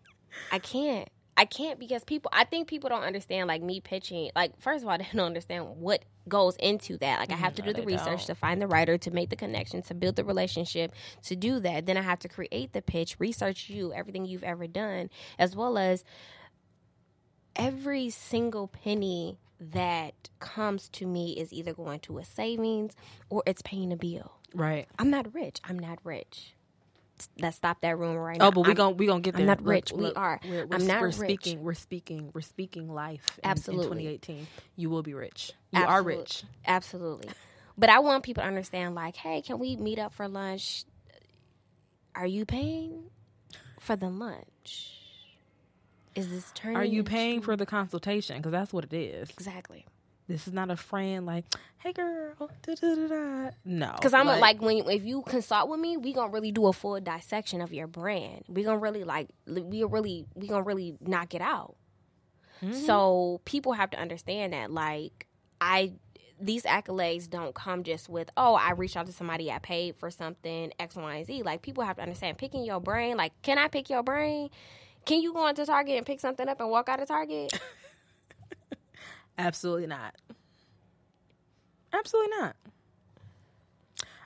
I 0.51 0.59
can't. 0.59 1.09
I 1.37 1.47
can't 1.47 1.79
because 1.79 2.05
people. 2.05 2.31
I 2.33 2.45
think 2.45 2.69
people 2.69 2.89
don't 2.91 3.03
understand. 3.03 3.49
Like 3.49 3.63
me 3.63 3.81
pitching. 3.81 4.31
Like 4.37 4.61
first 4.61 4.85
of 4.85 4.89
all, 4.89 4.99
they 4.99 5.07
don't 5.13 5.27
understand 5.27 5.67
what 5.79 6.05
goes 6.29 6.57
into 6.57 6.99
that. 6.99 7.19
Like 7.21 7.33
I 7.33 7.37
have 7.37 7.55
to 7.55 7.63
do 7.63 7.73
the 7.73 7.83
research 7.83 8.05
don't. 8.05 8.27
to 8.27 8.35
find 8.35 8.63
the 8.63 8.69
writer, 8.69 8.97
to 8.99 9.11
make 9.11 9.31
the 9.31 9.37
connection, 9.37 9.83
to 9.83 9.95
build 9.95 10.17
the 10.17 10.25
relationship, 10.25 10.95
to 11.25 11.35
do 11.35 11.59
that. 11.61 11.87
Then 11.87 11.97
I 11.97 12.03
have 12.03 12.21
to 12.21 12.29
create 12.29 12.73
the 12.73 12.83
pitch, 12.83 13.17
research 13.19 13.69
you, 13.69 13.93
everything 13.93 14.25
you've 14.25 14.45
ever 14.45 14.67
done, 14.67 15.11
as 15.39 15.57
well 15.57 15.79
as 15.79 16.05
every 17.57 18.11
single 18.11 18.69
penny 18.69 19.39
that 19.71 20.31
comes 20.41 20.89
to 20.89 21.07
me 21.07 21.33
is 21.33 21.53
either 21.53 21.73
going 21.73 22.01
to 22.01 22.19
a 22.19 22.25
savings 22.25 22.95
or 23.31 23.43
it's 23.47 23.63
paying 23.63 23.93
a 23.93 23.97
bill. 23.97 24.33
Right. 24.55 24.89
I'm 24.99 25.11
not 25.11 25.33
rich. 25.35 25.61
I'm 25.65 25.79
not 25.79 25.99
rich. 26.05 26.55
Let's 27.39 27.57
stop 27.57 27.81
that 27.83 27.97
rumor 27.97 28.21
right 28.21 28.37
oh, 28.41 28.45
now. 28.45 28.49
Oh, 28.49 28.51
but 28.51 28.67
we're 28.67 28.75
gonna 28.75 28.97
we 28.97 29.07
gonna 29.07 29.21
get 29.21 29.35
there. 29.35 29.43
I'm 29.43 29.47
not 29.47 29.63
rich. 29.63 29.93
Look, 29.93 30.17
we 30.17 30.21
are. 30.21 30.41
We're, 30.45 30.67
we're, 30.67 30.77
I'm 30.77 30.87
not 30.87 31.01
we're 31.01 31.07
rich. 31.07 31.17
speaking. 31.17 31.63
We're 31.63 31.75
speaking. 31.75 32.31
We're 32.35 32.41
speaking 32.41 32.93
life. 32.93 33.39
In, 33.45 33.51
Absolutely. 33.51 34.07
In 34.07 34.19
2018, 34.19 34.47
you 34.75 34.91
will 34.91 35.05
be 35.05 35.15
rich. 35.15 35.53
You 35.71 35.83
Absolutely. 35.83 36.15
are 36.15 36.19
rich. 36.19 36.45
Absolutely. 36.67 37.31
But 37.79 37.91
I 37.91 38.01
want 38.01 38.25
people 38.25 38.43
to 38.43 38.49
understand. 38.49 38.97
Like, 38.97 39.15
hey, 39.15 39.41
can 39.41 39.61
we 39.61 39.77
meet 39.77 40.01
up 40.01 40.15
for 40.15 40.27
lunch? 40.27 40.85
Are 42.17 42.27
you 42.27 42.45
paying 42.45 43.05
for 43.79 43.95
the 43.95 44.11
lunch? 44.11 45.02
Is 46.15 46.31
this 46.31 46.53
turning? 46.55 46.77
Are 46.77 46.85
you 46.85 47.03
paying 47.03 47.41
for 47.41 47.57
the 47.57 47.67
consultation? 47.67 48.37
Because 48.37 48.53
that's 48.53 48.73
what 48.73 48.85
it 48.85 48.93
is. 48.93 49.31
Exactly. 49.31 49.87
This 50.29 50.47
is 50.47 50.53
not 50.53 50.71
a 50.71 50.77
friend 50.77 51.27
like, 51.27 51.45
hey 51.79 51.93
girl, 51.93 52.35
da, 52.39 52.75
da, 52.75 52.95
da, 53.09 53.51
no. 53.65 53.93
Because 53.97 54.15
I'm 54.15 54.27
like, 54.27 54.41
like 54.41 54.63
when 54.63 54.89
if 54.89 55.05
you 55.05 55.23
consult 55.23 55.69
with 55.69 55.81
me, 55.81 55.97
we 55.97 56.13
gonna 56.13 56.33
really 56.33 56.53
do 56.53 56.67
a 56.67 56.73
full 56.73 56.99
dissection 57.01 57.61
of 57.61 57.73
your 57.73 57.87
brand. 57.87 58.45
We 58.49 58.63
gonna 58.63 58.79
really 58.79 59.05
like 59.05 59.29
we 59.47 59.83
really 59.83 60.27
we 60.35 60.47
gonna 60.47 60.63
really 60.63 60.97
knock 61.01 61.35
it 61.35 61.43
out. 61.43 61.77
Mm-hmm. 62.63 62.87
So 62.87 63.41
people 63.45 63.73
have 63.73 63.91
to 63.91 64.01
understand 64.01 64.53
that 64.53 64.71
like 64.71 65.27
I 65.61 65.95
these 66.41 66.63
accolades 66.63 67.29
don't 67.29 67.55
come 67.55 67.83
just 67.83 68.09
with 68.09 68.31
oh 68.37 68.55
I 68.55 68.73
reached 68.73 68.97
out 68.97 69.07
to 69.07 69.13
somebody 69.13 69.51
I 69.51 69.59
paid 69.59 69.97
for 69.97 70.11
something 70.11 70.73
X 70.79 70.95
Y 70.95 71.17
and 71.17 71.27
Z. 71.27 71.43
Like 71.43 71.63
people 71.63 71.83
have 71.85 71.97
to 71.97 72.03
understand 72.03 72.39
picking 72.39 72.65
your 72.65 72.81
brain. 72.81 73.17
Like 73.17 73.33
can 73.43 73.59
I 73.59 73.67
pick 73.67 73.91
your 73.91 74.05
brain? 74.05 74.51
Can 75.05 75.21
you 75.21 75.33
go 75.33 75.47
into 75.49 75.67
Target 75.67 75.97
and 75.97 76.07
pick 76.07 76.21
something 76.21 76.49
up 76.49 76.61
and 76.61 76.71
walk 76.71 76.89
out 76.89 77.01
of 77.01 77.09
Target? 77.09 77.59
Absolutely 79.39 79.87
not. 79.87 80.15
Absolutely 81.93 82.31
not. 82.39 82.57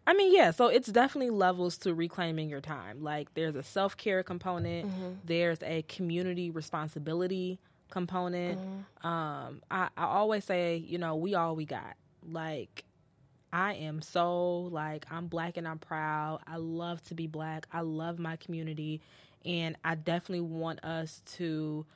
I 0.06 0.14
mean, 0.14 0.32
yeah, 0.32 0.52
so 0.52 0.68
it's 0.68 0.88
definitely 0.88 1.30
levels 1.30 1.78
to 1.78 1.92
reclaiming 1.92 2.48
your 2.48 2.60
time. 2.60 3.02
Like 3.02 3.34
there's 3.34 3.56
a 3.56 3.62
self-care 3.62 4.22
component, 4.22 4.86
mm-hmm. 4.86 5.12
there's 5.24 5.62
a 5.62 5.82
community 5.82 6.50
responsibility 6.50 7.58
component. 7.90 8.60
Mm-hmm. 8.60 9.06
Um 9.06 9.62
I, 9.70 9.88
I 9.96 10.04
always 10.04 10.44
say, 10.44 10.76
you 10.76 10.98
know, 10.98 11.16
we 11.16 11.34
all 11.34 11.56
we 11.56 11.64
got. 11.64 11.96
Like 12.22 12.84
I 13.52 13.74
am 13.74 14.00
so 14.00 14.60
like 14.70 15.06
I'm 15.10 15.26
black 15.26 15.56
and 15.56 15.66
I'm 15.66 15.78
proud. 15.78 16.40
I 16.46 16.56
love 16.56 17.02
to 17.04 17.14
be 17.14 17.26
black. 17.26 17.66
I 17.72 17.80
love 17.80 18.18
my 18.20 18.36
community 18.36 19.00
and 19.46 19.76
I 19.84 19.94
definitely 19.94 20.42
want 20.42 20.84
us 20.84 21.22
to, 21.36 21.86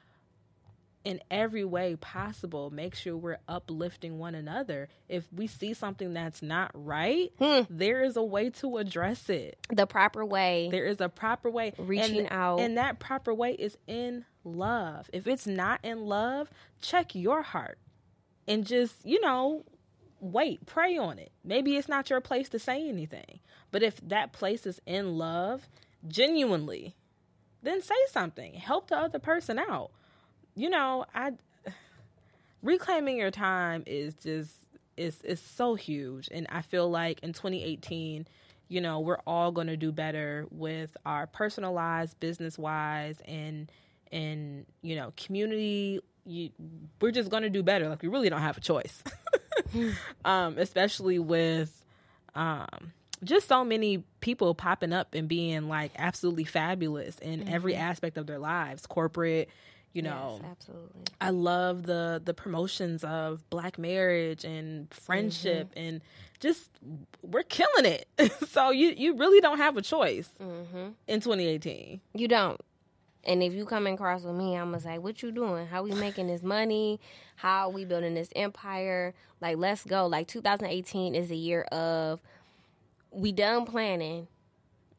in 1.04 1.20
every 1.30 1.64
way 1.64 1.96
possible, 1.96 2.70
make 2.70 2.94
sure 2.94 3.16
we're 3.16 3.40
uplifting 3.48 4.18
one 4.18 4.34
another. 4.34 4.88
If 5.08 5.24
we 5.32 5.46
see 5.46 5.74
something 5.74 6.14
that's 6.14 6.42
not 6.42 6.70
right, 6.74 7.32
hmm. 7.38 7.62
there 7.68 8.02
is 8.02 8.16
a 8.16 8.22
way 8.22 8.50
to 8.50 8.78
address 8.78 9.28
it. 9.28 9.58
The 9.70 9.86
proper 9.86 10.24
way. 10.24 10.68
There 10.70 10.86
is 10.86 11.00
a 11.00 11.08
proper 11.08 11.50
way. 11.50 11.72
Reaching 11.78 12.20
and, 12.20 12.28
out. 12.30 12.60
And 12.60 12.76
that 12.76 12.98
proper 13.00 13.34
way 13.34 13.52
is 13.52 13.76
in 13.86 14.24
love. 14.44 15.10
If 15.12 15.26
it's 15.26 15.46
not 15.46 15.80
in 15.82 16.06
love, 16.06 16.50
check 16.80 17.14
your 17.14 17.42
heart 17.42 17.78
and 18.46 18.66
just, 18.66 18.94
you 19.04 19.20
know, 19.20 19.64
wait, 20.20 20.66
pray 20.66 20.96
on 20.96 21.18
it. 21.18 21.32
Maybe 21.44 21.76
it's 21.76 21.88
not 21.88 22.10
your 22.10 22.20
place 22.20 22.48
to 22.50 22.58
say 22.58 22.88
anything. 22.88 23.40
But 23.70 23.82
if 23.82 23.96
that 24.08 24.32
place 24.32 24.66
is 24.66 24.80
in 24.86 25.16
love, 25.16 25.68
genuinely, 26.06 26.94
then 27.62 27.82
say 27.82 27.94
something. 28.10 28.54
Help 28.54 28.88
the 28.88 28.96
other 28.96 29.18
person 29.18 29.58
out. 29.58 29.90
You 30.54 30.70
know, 30.70 31.04
I 31.14 31.32
reclaiming 32.62 33.16
your 33.16 33.30
time 33.30 33.82
is 33.86 34.14
just 34.14 34.54
is 34.96 35.22
is 35.22 35.40
so 35.40 35.74
huge 35.74 36.28
and 36.30 36.46
I 36.50 36.62
feel 36.62 36.90
like 36.90 37.20
in 37.20 37.32
2018 37.32 38.26
you 38.68 38.80
know 38.80 39.00
we're 39.00 39.20
all 39.26 39.50
going 39.50 39.68
to 39.68 39.76
do 39.76 39.92
better 39.92 40.46
with 40.50 40.94
our 41.06 41.26
personal 41.26 41.72
lives 41.72 42.12
business 42.14 42.58
wise 42.58 43.16
and 43.24 43.72
and 44.12 44.66
you 44.82 44.96
know 44.96 45.12
community 45.16 46.00
you, 46.26 46.50
we're 47.00 47.12
just 47.12 47.30
going 47.30 47.42
to 47.44 47.50
do 47.50 47.62
better 47.62 47.88
like 47.88 48.02
we 48.02 48.08
really 48.08 48.28
don't 48.28 48.42
have 48.42 48.58
a 48.58 48.60
choice 48.60 49.02
um, 50.24 50.58
especially 50.58 51.18
with 51.18 51.82
um, 52.34 52.92
just 53.24 53.48
so 53.48 53.64
many 53.64 54.02
people 54.20 54.54
popping 54.54 54.92
up 54.92 55.14
and 55.14 55.28
being 55.28 55.68
like 55.68 55.92
absolutely 55.96 56.44
fabulous 56.44 57.18
in 57.18 57.40
mm-hmm. 57.40 57.54
every 57.54 57.74
aspect 57.74 58.16
of 58.16 58.26
their 58.26 58.38
lives 58.38 58.86
corporate 58.86 59.48
you 59.92 60.02
know 60.02 60.38
yes, 60.40 60.50
absolutely 60.50 61.02
i 61.20 61.30
love 61.30 61.84
the 61.84 62.20
the 62.24 62.34
promotions 62.34 63.02
of 63.04 63.48
black 63.50 63.78
marriage 63.78 64.44
and 64.44 64.92
friendship 64.92 65.70
mm-hmm. 65.70 65.88
and 65.88 66.00
just 66.38 66.70
we're 67.22 67.42
killing 67.42 67.84
it 67.84 68.06
so 68.48 68.70
you 68.70 68.94
you 68.96 69.16
really 69.16 69.40
don't 69.40 69.58
have 69.58 69.76
a 69.76 69.82
choice 69.82 70.30
mm-hmm. 70.40 70.88
in 71.08 71.20
2018 71.20 72.00
you 72.14 72.28
don't 72.28 72.60
and 73.24 73.42
if 73.42 73.52
you 73.52 73.66
come 73.66 73.86
across 73.86 74.22
with 74.22 74.34
me, 74.34 74.56
I'm 74.56 74.70
gonna 74.70 74.80
say, 74.80 74.98
"What 74.98 75.22
you 75.22 75.30
doing? 75.30 75.66
How 75.66 75.82
we 75.82 75.92
making 75.92 76.28
this 76.28 76.42
money? 76.42 77.00
How 77.36 77.68
we 77.68 77.84
building 77.84 78.14
this 78.14 78.30
empire? 78.34 79.14
Like, 79.40 79.58
let's 79.58 79.84
go! 79.84 80.06
Like, 80.06 80.26
2018 80.26 81.14
is 81.14 81.30
a 81.30 81.36
year 81.36 81.62
of 81.64 82.20
we 83.10 83.32
done 83.32 83.64
planning. 83.66 84.28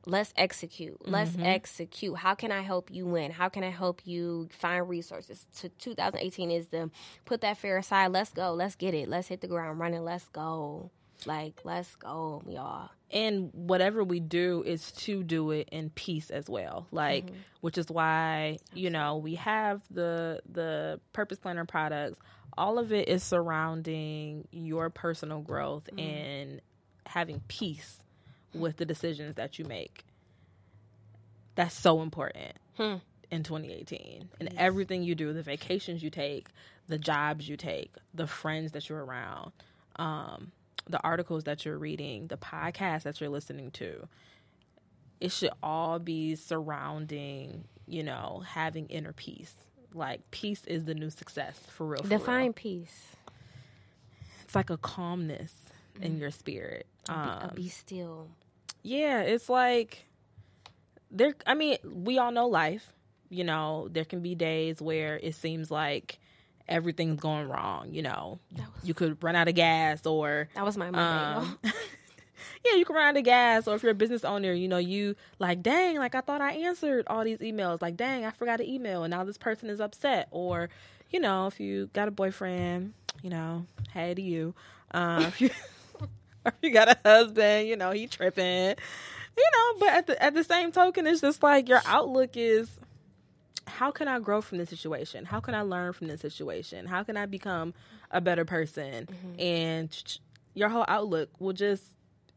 Let's 0.08 0.34
execute. 0.36 0.98
Let's 1.08 1.32
mm-hmm. 1.32 1.44
execute. 1.46 2.18
How 2.18 2.34
can 2.34 2.52
I 2.52 2.62
help 2.62 2.90
you 2.90 3.06
win? 3.06 3.30
How 3.32 3.50
can 3.50 3.64
I 3.64 3.70
help 3.70 4.02
you 4.04 4.50
find 4.52 4.90
resources? 4.90 5.46
To 5.60 5.70
2018 5.70 6.50
is 6.50 6.68
the 6.68 6.90
put 7.26 7.42
that 7.42 7.58
fear 7.58 7.78
aside. 7.78 8.08
Let's 8.12 8.32
go. 8.34 8.52
Let's 8.54 8.76
get 8.76 8.96
it. 8.96 9.08
Let's 9.08 9.28
hit 9.28 9.42
the 9.42 9.48
ground 9.48 9.80
running. 9.80 10.04
Let's 10.04 10.28
go. 10.30 10.90
Like, 11.28 11.62
let's 11.64 11.96
go, 11.98 12.42
y'all. 12.48 12.90
and 13.12 13.52
whatever 13.54 14.04
we 14.04 14.20
do 14.20 14.64
is 14.66 14.92
to 14.94 15.22
do 15.24 15.52
it 15.52 15.70
in 15.72 15.92
peace 15.92 16.32
as 16.32 16.50
well 16.50 16.88
like 16.92 17.26
Mm-hmm. 17.28 17.36
which 17.60 17.78
is 17.78 17.92
why 17.92 18.58
you 18.74 18.90
know 18.90 19.18
we 19.18 19.36
have 19.36 19.82
the 19.92 20.42
the 20.52 21.00
purpose 21.14 21.38
planner 21.38 21.66
products 21.66 22.18
all 22.58 22.80
of 22.80 22.92
it 22.92 23.08
is 23.08 23.22
surrounding 23.22 24.48
your 24.52 24.90
personal 24.90 25.42
growth 25.42 25.88
Mm-hmm. 25.94 26.00
and 26.00 26.62
having 27.06 27.42
peace 27.48 27.98
with 28.54 28.78
the 28.78 28.86
decisions 28.86 29.36
that 29.36 29.58
you 29.60 29.66
make 29.66 30.06
that's 31.56 31.76
so 31.76 32.02
important 32.02 32.54
Hmm. 32.78 32.96
in 33.30 33.44
2018 33.44 34.30
and 34.40 34.54
everything 34.58 35.04
you 35.04 35.16
do 35.16 35.32
the 35.34 35.44
vacations 35.44 36.02
you 36.02 36.10
take 36.10 36.48
the 36.88 36.98
jobs 36.98 37.48
you 37.48 37.58
take 37.58 37.92
the 38.14 38.28
friends 38.28 38.72
that 38.72 38.90
you're 38.90 39.04
around 39.04 39.52
um, 39.98 40.52
the 40.90 41.00
articles 41.04 41.44
that 41.44 41.64
you're 41.66 41.78
reading 41.78 42.28
the 42.28 42.38
podcasts 42.38 43.04
that 43.04 43.20
you're 43.22 43.30
listening 43.30 43.72
to 43.72 44.08
it 45.20 45.32
should 45.32 45.52
all 45.62 46.00
be 46.00 46.36
surrounding 46.36 47.66
you 47.88 48.04
know 48.04 48.42
having 48.48 48.86
inner 48.88 49.14
peace 49.14 49.54
like 49.94 50.22
peace 50.32 50.64
is 50.66 50.86
the 50.86 50.96
new 50.96 51.10
success 51.10 51.60
for 51.70 51.86
real 51.86 52.02
for 52.02 52.08
real. 52.10 52.18
Define 52.20 52.54
peace. 52.54 53.16
it's 54.46 54.56
like 54.56 54.70
a 54.70 54.78
calmness 54.78 55.54
in 56.02 56.18
your 56.18 56.32
spirit 56.32 56.88
um, 57.16 57.52
be 57.56 57.68
still. 57.70 58.28
yeah, 58.84 59.22
it's 59.22 59.50
like 59.50 60.06
there 61.10 61.34
I 61.46 61.54
mean, 61.54 61.78
we 61.84 62.18
all 62.18 62.32
know 62.32 62.48
life. 62.48 62.94
You 63.30 63.44
know, 63.46 63.88
there 63.92 64.06
can 64.06 64.22
be 64.22 64.36
days 64.36 64.82
where 64.82 65.18
it 65.18 65.36
seems 65.36 65.72
like 65.72 66.20
everything's 66.68 67.20
going 67.20 67.48
wrong, 67.48 67.94
you 67.94 68.02
know. 68.02 68.40
Was- 68.56 68.66
You 68.84 68.94
could 68.94 69.22
run 69.24 69.36
out 69.36 69.48
of 69.48 69.56
gas 69.56 70.06
or 70.06 70.50
That 70.56 70.66
was 70.66 70.78
my 70.78 70.88
um, 70.90 71.58
yeah, 71.64 72.76
you 72.76 72.86
can 72.86 72.96
run 72.96 73.08
out 73.10 73.18
of 73.18 73.24
gas 73.24 73.68
or 73.68 73.76
if 73.76 73.84
you're 73.84 73.92
a 73.94 73.96
business 73.96 74.24
owner, 74.26 74.52
you 74.54 74.68
know, 74.68 74.78
you 74.78 75.16
like, 75.40 75.62
dang, 75.64 75.98
like 75.98 76.14
I 76.16 76.22
thought 76.22 76.42
I 76.42 76.54
answered 76.54 77.06
all 77.08 77.24
these 77.24 77.38
emails. 77.40 77.82
Like, 77.82 77.96
dang, 77.98 78.26
I 78.26 78.32
forgot 78.32 78.58
to 78.58 78.70
email 78.70 79.04
and 79.04 79.12
now 79.12 79.24
this 79.24 79.38
person 79.38 79.70
is 79.70 79.80
upset. 79.80 80.28
Or, 80.32 80.70
you 81.10 81.20
know, 81.20 81.48
if 81.48 81.60
you 81.60 81.90
got 81.94 82.08
a 82.08 82.12
boyfriend, 82.12 82.94
you 83.22 83.30
know, 83.30 83.66
hey 83.94 84.14
to 84.14 84.22
you. 84.22 84.54
Um, 84.92 85.32
you 85.38 85.50
or 86.46 86.54
you 86.62 86.72
got 86.72 86.90
a 86.90 86.98
husband, 87.06 87.68
you 87.68 87.76
know, 87.78 87.92
he 87.92 88.08
tripping. 88.08 88.76
You 89.38 89.50
know, 89.54 89.80
but 89.80 89.90
at 89.90 90.08
the 90.08 90.24
at 90.24 90.34
the 90.34 90.44
same 90.44 90.72
token, 90.72 91.08
it's 91.08 91.22
just 91.22 91.42
like 91.42 91.70
your 91.70 91.82
outlook 91.86 92.32
is 92.36 92.70
how 93.68 93.92
can 93.92 94.08
I 94.08 94.20
grow 94.20 94.42
from 94.42 94.58
this 94.58 94.70
situation? 94.70 95.26
How 95.26 95.40
can 95.40 95.56
I 95.56 95.62
learn 95.62 95.94
from 95.94 96.08
this 96.08 96.22
situation? 96.22 96.86
How 96.86 97.04
can 97.04 97.16
I 97.16 97.26
become 97.26 97.74
a 98.12 98.20
better 98.20 98.44
person? 98.46 99.08
Mm-hmm. 99.08 99.40
And 99.40 100.18
your 100.54 100.70
whole 100.70 100.86
outlook 100.88 101.30
will 101.40 101.54
just 101.54 101.84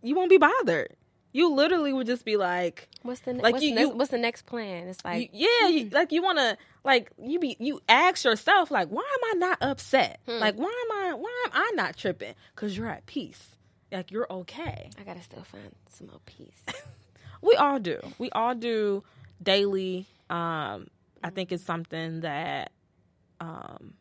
you 0.03 0.15
won't 0.15 0.31
be 0.31 0.39
bothered. 0.39 0.95
You 1.33 1.53
literally 1.53 1.93
would 1.93 2.07
just 2.07 2.25
be 2.25 2.37
like, 2.37 2.89
what's 3.03 3.21
the 3.21 3.33
ne- 3.33 3.43
like 3.43 3.55
what's, 3.55 3.65
you- 3.65 3.71
the 3.71 3.75
next, 3.81 3.89
you- 3.91 3.97
what's 3.97 4.11
the 4.13 4.19
next 4.19 4.47
plan? 4.47 4.87
It's 4.87 5.05
like 5.05 5.31
you- 5.33 5.49
yeah, 5.61 5.69
you, 5.69 5.87
hmm. 5.87 5.95
like 5.95 6.13
you 6.13 6.23
want 6.23 6.39
to 6.39 6.57
like 6.85 7.11
you 7.21 7.41
be 7.41 7.57
you 7.59 7.81
ask 7.89 8.23
yourself 8.25 8.71
like, 8.71 8.89
why 8.89 9.03
am 9.03 9.31
I 9.37 9.39
not 9.49 9.59
upset? 9.61 10.21
Hmm. 10.29 10.39
Like 10.39 10.55
why 10.55 10.67
am 10.91 10.97
I 10.97 11.15
why 11.15 11.45
am 11.47 11.51
I 11.55 11.73
not 11.75 11.97
tripping? 11.97 12.35
Because 12.55 12.77
you're 12.77 12.89
at 12.89 13.07
peace. 13.07 13.49
Like 13.93 14.11
you're 14.11 14.27
okay. 14.31 14.91
I 14.99 15.03
gotta 15.05 15.23
still 15.23 15.43
find 15.45 15.75
some 15.91 16.09
more 16.09 16.21
peace. 16.27 16.63
We 17.43 17.57
all 17.57 17.79
do. 17.79 18.01
We 18.19 18.31
all 18.31 18.55
do 18.55 19.05
daily. 19.43 20.07
Um, 20.31 20.87
I 21.23 21.29
think 21.31 21.53
it's 21.53 21.63
something 21.63 22.21
that 22.21 22.73
um, 23.39 23.93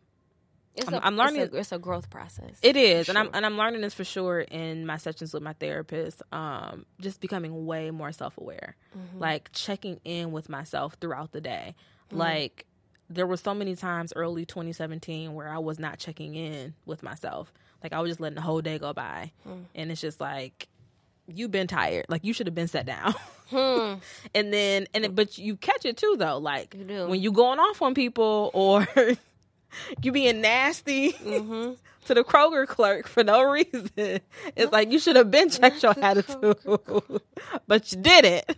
It's 0.76 0.88
I'm- 0.88 0.93
a, 1.04 1.06
I'm 1.06 1.17
learning- 1.17 1.41
It's 1.41 1.54
a, 1.54 1.58
it's 1.58 1.72
a 1.74 1.78
growth 1.80 2.10
process. 2.10 2.58
it 2.62 2.78
is, 2.78 3.10
and 3.10 3.17
I'm 3.17 3.30
and 3.34 3.46
I'm 3.46 3.58
learning 3.58 3.82
this 3.82 3.93
for 3.93 4.06
sure 4.06 4.39
in 4.39 4.86
my 4.86 4.96
sessions 4.96 5.34
with 5.34 5.43
my 5.43 5.52
therapist. 5.54 6.22
Um, 6.32 6.86
just 7.02 7.19
becoming 7.19 7.65
way 7.65 7.91
more 7.91 8.13
self 8.13 8.38
aware, 8.38 8.78
Mm-hmm. 8.98 9.19
like 9.19 9.50
checking 9.52 10.00
in 10.06 10.32
with 10.32 10.48
myself 10.48 10.96
throughout 11.02 11.34
the 11.34 11.41
day. 11.41 11.76
Like 12.12 12.65
there 13.10 13.28
were 13.28 13.36
so 13.38 13.54
many 13.54 13.76
times 13.76 14.13
early 14.15 14.46
2017 14.46 15.34
where 15.34 15.50
I 15.50 15.58
was 15.58 15.80
not 15.80 16.00
checking 16.00 16.36
in 16.36 16.76
with 16.86 17.04
myself. 17.04 17.52
Like 17.84 17.93
I 17.93 18.00
was 18.00 18.10
just 18.12 18.19
letting 18.22 18.36
the 18.36 18.41
whole 18.41 18.62
day 18.62 18.80
go 18.80 18.93
by, 18.93 19.32
Mm. 19.48 19.65
and 19.76 19.91
it's 19.91 20.02
just 20.02 20.19
like 20.22 20.67
you've 21.28 21.52
been 21.52 21.67
tired. 21.67 22.06
Like 22.10 22.24
you 22.24 22.34
should 22.34 22.48
have 22.48 22.56
been 22.56 22.67
set 22.67 22.86
down. 22.86 23.13
Hmm. 23.50 23.96
and 24.34 24.52
then 24.52 24.88
and 24.96 25.06
it, 25.06 25.13
but 25.13 25.38
you 25.38 25.58
catch 25.58 25.86
it 25.86 25.96
too 25.98 26.15
though 26.17 26.39
like 26.39 26.74
You 26.74 27.06
when 27.06 27.22
you 27.22 27.32
going 27.32 27.60
off 27.60 27.84
on 27.84 27.93
people 27.93 28.50
or 28.54 28.88
you 30.02 30.12
being 30.12 30.41
nasty 30.41 31.12
Mm-hmm. 31.12 31.74
to 32.06 32.13
the 32.15 32.24
Kroger 32.24 32.65
clerk 32.65 33.08
for 33.08 33.24
no 33.24 33.43
reason 33.43 33.91
it's 34.56 34.72
like 34.72 34.91
you 34.91 34.98
should 34.98 35.17
have 35.17 35.30
been 35.30 35.50
checked 35.52 35.84
your 35.84 35.93
attitude 36.02 36.58
but 37.67 37.91
you 37.91 38.02
did 38.02 38.26
it. 38.26 38.58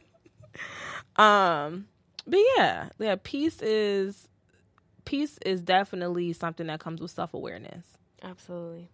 um 1.18 1.88
but 2.26 2.40
yeah 2.56 2.90
yeah 3.00 3.16
peace 3.22 3.62
is 3.62 4.30
peace 5.04 5.38
is 5.46 5.62
definitely 5.62 6.32
something 6.32 6.68
that 6.68 6.80
comes 6.80 7.02
with 7.02 7.12
self-awareness 7.12 7.86
Absolutely. 8.24 8.88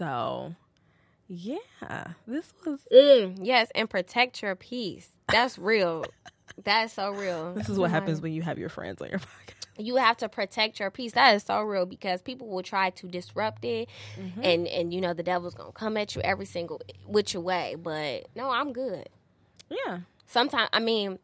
So 0.00 0.54
yeah 1.28 1.56
this 2.26 2.52
was 2.66 2.80
Mm, 2.92 3.38
yes, 3.42 3.68
and 3.74 3.88
protect 3.88 4.42
your 4.42 4.56
peace. 4.56 5.08
That's 5.30 5.58
real. 5.58 6.04
That's 6.64 6.94
so 6.94 7.12
real. 7.12 7.54
this 7.54 7.68
is 7.68 7.78
what 7.78 7.90
happens 7.90 8.20
when 8.20 8.32
you 8.32 8.42
have 8.42 8.58
your 8.58 8.68
friends 8.68 9.00
on 9.00 9.10
your 9.10 9.18
podcast 9.20 9.54
you 9.78 9.96
have 9.96 10.16
to 10.18 10.28
protect 10.28 10.78
your 10.80 10.90
peace. 10.90 11.12
That 11.12 11.34
is 11.36 11.42
so 11.44 11.62
real 11.62 11.86
because 11.86 12.20
people 12.20 12.48
will 12.48 12.62
try 12.62 12.90
to 12.90 13.06
disrupt 13.06 13.64
it, 13.64 13.88
Mm-hmm. 14.18 14.42
and 14.42 14.66
and 14.66 14.92
you 14.94 15.00
know 15.00 15.14
the 15.14 15.22
devil's 15.22 15.54
gonna 15.54 15.72
come 15.72 15.96
at 15.96 16.14
you 16.16 16.22
every 16.22 16.46
single 16.46 16.80
which 17.06 17.34
way. 17.34 17.76
But 17.80 18.26
no, 18.34 18.50
I'm 18.50 18.72
good. 18.72 19.08
yeah 19.70 20.00
Sometimes 20.26 20.68
I 20.72 20.80
mean, 20.80 21.18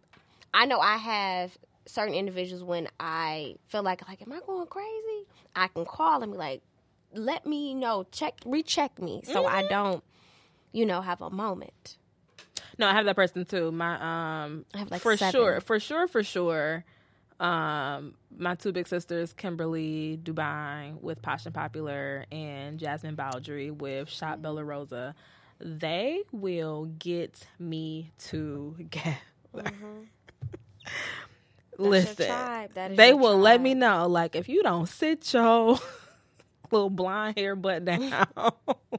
I 0.55 0.67
know 0.67 0.79
I 0.81 0.97
have 0.97 1.57
certain 1.87 2.15
individuals 2.15 2.63
when 2.65 2.89
I 3.01 3.57
feel 3.69 3.83
like 3.83 4.07
like 4.09 4.23
am 4.23 4.33
I 4.33 4.41
going 4.47 4.67
crazy? 4.69 5.27
I 5.55 5.69
can 5.69 5.85
call 5.85 6.23
and 6.23 6.33
be 6.33 6.39
like, 6.39 6.63
let 7.17 7.47
me 7.47 7.75
know, 7.75 8.07
check 8.13 8.35
recheck 8.47 9.01
me 9.01 9.23
so 9.25 9.47
I 9.47 9.63
Mm-hmm. 9.63 9.63
don't, 9.63 10.05
you 10.73 10.87
know, 10.87 11.03
have 11.03 11.23
a 11.23 11.31
moment. 11.31 11.99
No, 12.79 12.87
I 12.89 12.93
have 12.93 13.05
that 13.07 13.17
person 13.17 13.45
too. 13.45 13.71
My 13.73 13.95
um 14.45 14.65
I 14.75 14.79
have 14.79 14.91
like 14.91 15.03
for 15.03 15.07
seven. 15.07 15.17
sure, 15.17 15.61
for 15.61 15.79
sure, 15.81 16.09
for 16.09 16.23
sure. 16.25 16.85
Um 17.41 18.15
my 18.37 18.55
two 18.55 18.73
big 18.73 18.87
sisters, 18.89 19.33
Kimberly 19.33 20.19
Dubine 20.23 21.01
with 21.03 21.21
Passion 21.23 21.53
Popular 21.53 22.25
and 22.33 22.79
Jasmine 22.79 23.15
Baldry 23.17 23.71
with 23.71 24.09
Shop 24.11 24.41
Bella 24.43 24.65
Rosa, 24.65 25.15
they 25.61 26.23
will 26.33 26.87
get 26.99 27.47
me 27.59 28.13
together. 28.19 29.19
your 32.03 32.09
Listen, 32.09 32.15
tribe. 32.15 32.73
That 32.75 32.93
is 32.93 32.97
they 32.97 33.13
will 33.15 33.39
let 33.39 33.61
me 33.61 33.75
know. 33.75 34.07
Like 34.07 34.37
if 34.37 34.49
you 34.49 34.63
don't 34.63 34.89
sit 34.89 35.33
your 35.35 35.79
little 36.73 36.91
blonde 36.91 37.39
hair 37.39 37.57
butt 37.57 37.85
down 37.85 38.27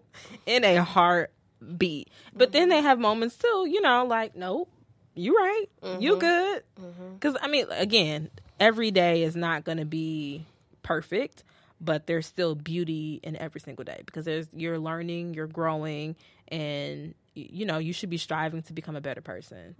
in 0.46 0.64
a 0.64 0.84
heartbeat, 0.84 2.10
but 2.36 2.52
then 2.52 2.70
they 2.70 2.78
mm-hmm. 2.78 2.86
have 2.86 3.00
moments 3.00 3.36
too. 3.36 3.68
You 3.70 3.82
know, 3.82 4.06
like 4.06 4.36
nope, 4.36 4.70
you 5.16 5.36
right, 5.36 5.66
you 6.00 6.12
mm-hmm. 6.12 6.20
good. 6.20 6.64
Mm-hmm. 6.80 7.14
Because 7.14 7.38
I 7.42 7.48
mean, 7.48 7.66
again, 7.72 8.30
every 8.60 8.92
day 8.92 9.24
is 9.24 9.36
not 9.36 9.64
going 9.64 9.78
to 9.78 9.86
be 9.86 10.46
perfect, 10.84 11.44
but 11.82 12.08
there's 12.08 12.26
still 12.26 12.56
beauty 12.56 13.20
in 13.24 13.36
every 13.36 13.62
single 13.62 13.84
day 13.84 14.02
because 14.06 14.26
there's 14.26 14.48
you're 14.54 14.80
learning, 14.80 15.34
you're 15.34 15.48
growing, 15.48 16.16
and 16.48 17.14
you 17.34 17.66
know 17.66 17.78
you 17.78 17.94
should 17.94 18.10
be 18.10 18.18
striving 18.18 18.62
to 18.64 18.74
become 18.74 18.96
a 18.96 19.02
better 19.02 19.22
person. 19.22 19.76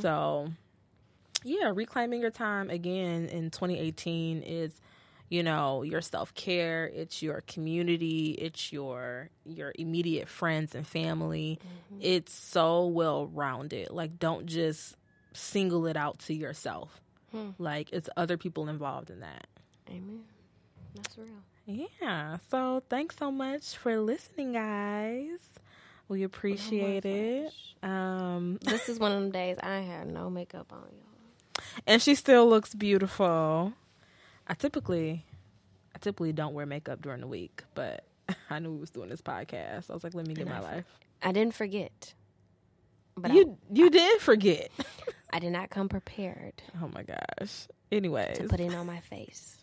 So 0.00 0.48
yeah, 1.44 1.72
reclaiming 1.74 2.20
your 2.20 2.30
time 2.30 2.70
again 2.70 3.26
in 3.26 3.50
2018 3.50 4.42
is 4.42 4.80
you 5.32 5.42
know 5.42 5.82
your 5.82 6.02
self-care 6.02 6.84
it's 6.94 7.22
your 7.22 7.40
community 7.46 8.32
it's 8.32 8.70
your 8.70 9.30
your 9.46 9.72
immediate 9.78 10.28
friends 10.28 10.74
and 10.74 10.86
family. 10.86 11.58
It's 12.00 12.34
so 12.34 12.86
well 12.86 13.26
rounded 13.26 13.90
like 13.90 14.18
don't 14.18 14.44
just 14.46 14.96
single 15.32 15.86
it 15.86 15.96
out 15.96 16.18
to 16.26 16.34
yourself. 16.34 17.00
Like 17.58 17.88
it's 17.92 18.10
other 18.16 18.36
people 18.36 18.68
involved 18.68 19.08
in 19.08 19.20
that. 19.20 19.46
Amen. 19.88 20.24
That's 20.94 21.16
real. 21.16 21.28
yeah. 22.02 22.36
So 22.50 22.82
thanks 22.90 23.16
so 23.16 23.30
much 23.30 23.76
for 23.78 23.98
listening 23.98 24.52
guys. 24.52 25.40
We 26.08 26.24
appreciate 26.24 27.06
it. 27.06 27.52
Um 27.82 28.58
This 28.72 28.90
is 28.90 28.98
one 28.98 29.12
of 29.12 29.20
them 29.22 29.30
days 29.30 29.56
I 29.62 29.76
had 29.80 30.08
no 30.08 30.28
makeup 30.28 30.70
on, 30.72 30.88
y'all. 30.92 31.64
and 31.86 32.02
she 32.02 32.14
still 32.14 32.46
looks 32.46 32.74
beautiful. 32.74 33.72
I 34.46 34.54
typically, 34.54 35.24
I 35.94 35.98
typically 35.98 36.32
don't 36.32 36.54
wear 36.54 36.66
makeup 36.66 37.00
during 37.02 37.20
the 37.20 37.26
week, 37.26 37.62
but 37.74 38.04
I 38.50 38.58
knew 38.58 38.72
we 38.72 38.80
was 38.80 38.90
doing 38.90 39.08
this 39.08 39.22
podcast. 39.22 39.90
I 39.90 39.94
was 39.94 40.04
like, 40.04 40.14
let 40.14 40.26
me 40.26 40.34
get 40.34 40.48
my 40.48 40.60
life. 40.60 40.84
I 41.22 41.32
didn't 41.32 41.54
forget, 41.54 42.14
but 43.16 43.32
you 43.32 43.56
you 43.72 43.90
did 43.90 44.20
forget. 44.20 44.70
I, 44.78 44.84
I 45.34 45.38
did 45.38 45.52
not 45.52 45.70
come 45.70 45.88
prepared 45.88 46.62
oh 46.82 46.88
my 46.88 47.02
gosh. 47.02 47.68
Anyways, 47.90 48.38
to 48.38 48.44
put 48.44 48.60
it 48.60 48.74
on 48.74 48.86
my 48.86 49.00
face. 49.00 49.58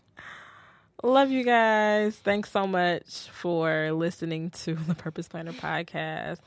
love 1.04 1.32
you 1.32 1.44
guys. 1.44 2.16
Thanks 2.16 2.52
so 2.52 2.66
much 2.68 3.28
for 3.32 3.92
listening 3.92 4.52
to 4.52 4.76
the 4.76 4.96
Purpose 4.96 5.28
Planner 5.28 5.54
podcast. 5.54 6.40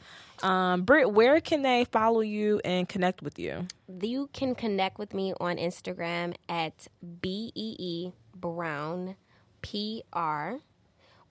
Um, 0.42 0.82
Britt, 0.82 1.12
where 1.12 1.40
can 1.40 1.62
they 1.62 1.84
follow 1.84 2.20
you 2.20 2.60
and 2.64 2.88
connect 2.88 3.22
with 3.22 3.38
you? 3.38 3.66
You 4.00 4.28
can 4.32 4.54
connect 4.54 4.98
with 4.98 5.14
me 5.14 5.34
on 5.40 5.56
Instagram 5.56 6.34
at 6.48 6.88
B 7.20 7.52
E 7.54 7.76
E 7.78 8.12
Brown 8.34 9.16
P 9.62 10.02
R, 10.12 10.58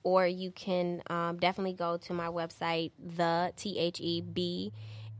or 0.04 0.28
you 0.28 0.52
can 0.52 1.02
um, 1.08 1.38
definitely 1.38 1.74
go 1.74 1.98
to 1.98 2.14
my 2.14 2.28
website, 2.28 2.92
the 3.00 3.54
T 3.56 3.78
H 3.78 4.00
E 4.00 4.22
B 4.22 4.72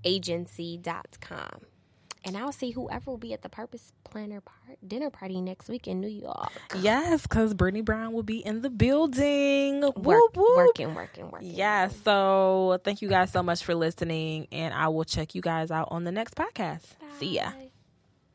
agency.com. 0.04 1.62
And 2.24 2.38
I'll 2.38 2.52
see 2.52 2.70
whoever 2.72 3.10
will 3.10 3.18
be 3.18 3.34
at 3.34 3.42
the 3.42 3.50
Purpose 3.50 3.94
Planner 4.04 4.42
part, 4.42 4.78
dinner 4.88 5.10
party 5.10 5.42
next 5.42 5.70
week 5.70 5.88
in 5.88 6.00
New 6.00 6.08
York. 6.08 6.52
Yes, 6.80 7.24
because 7.24 7.56
Brittany 7.56 7.82
Brown 7.82 8.14
will 8.14 8.22
be 8.22 8.46
in 8.46 8.62
the 8.62 8.70
building. 8.70 9.82
Work, 9.82 9.98
whoop, 9.98 10.38
whoop. 10.38 10.58
Working, 10.58 10.94
working, 10.94 11.32
working. 11.32 11.52
Yes. 11.52 11.96
So 12.04 12.80
thank 12.84 13.02
you 13.02 13.10
guys 13.10 13.32
so 13.32 13.42
much 13.42 13.64
for 13.64 13.74
listening, 13.74 14.48
and 14.52 14.72
I 14.72 14.90
will 14.90 15.06
check 15.06 15.34
you 15.34 15.42
guys 15.42 15.72
out 15.72 15.88
on 15.90 16.04
the 16.04 16.12
next 16.12 16.36
podcast. 16.36 16.84
See 17.18 17.38
ya. 17.38 17.52
Bye. 17.52 17.71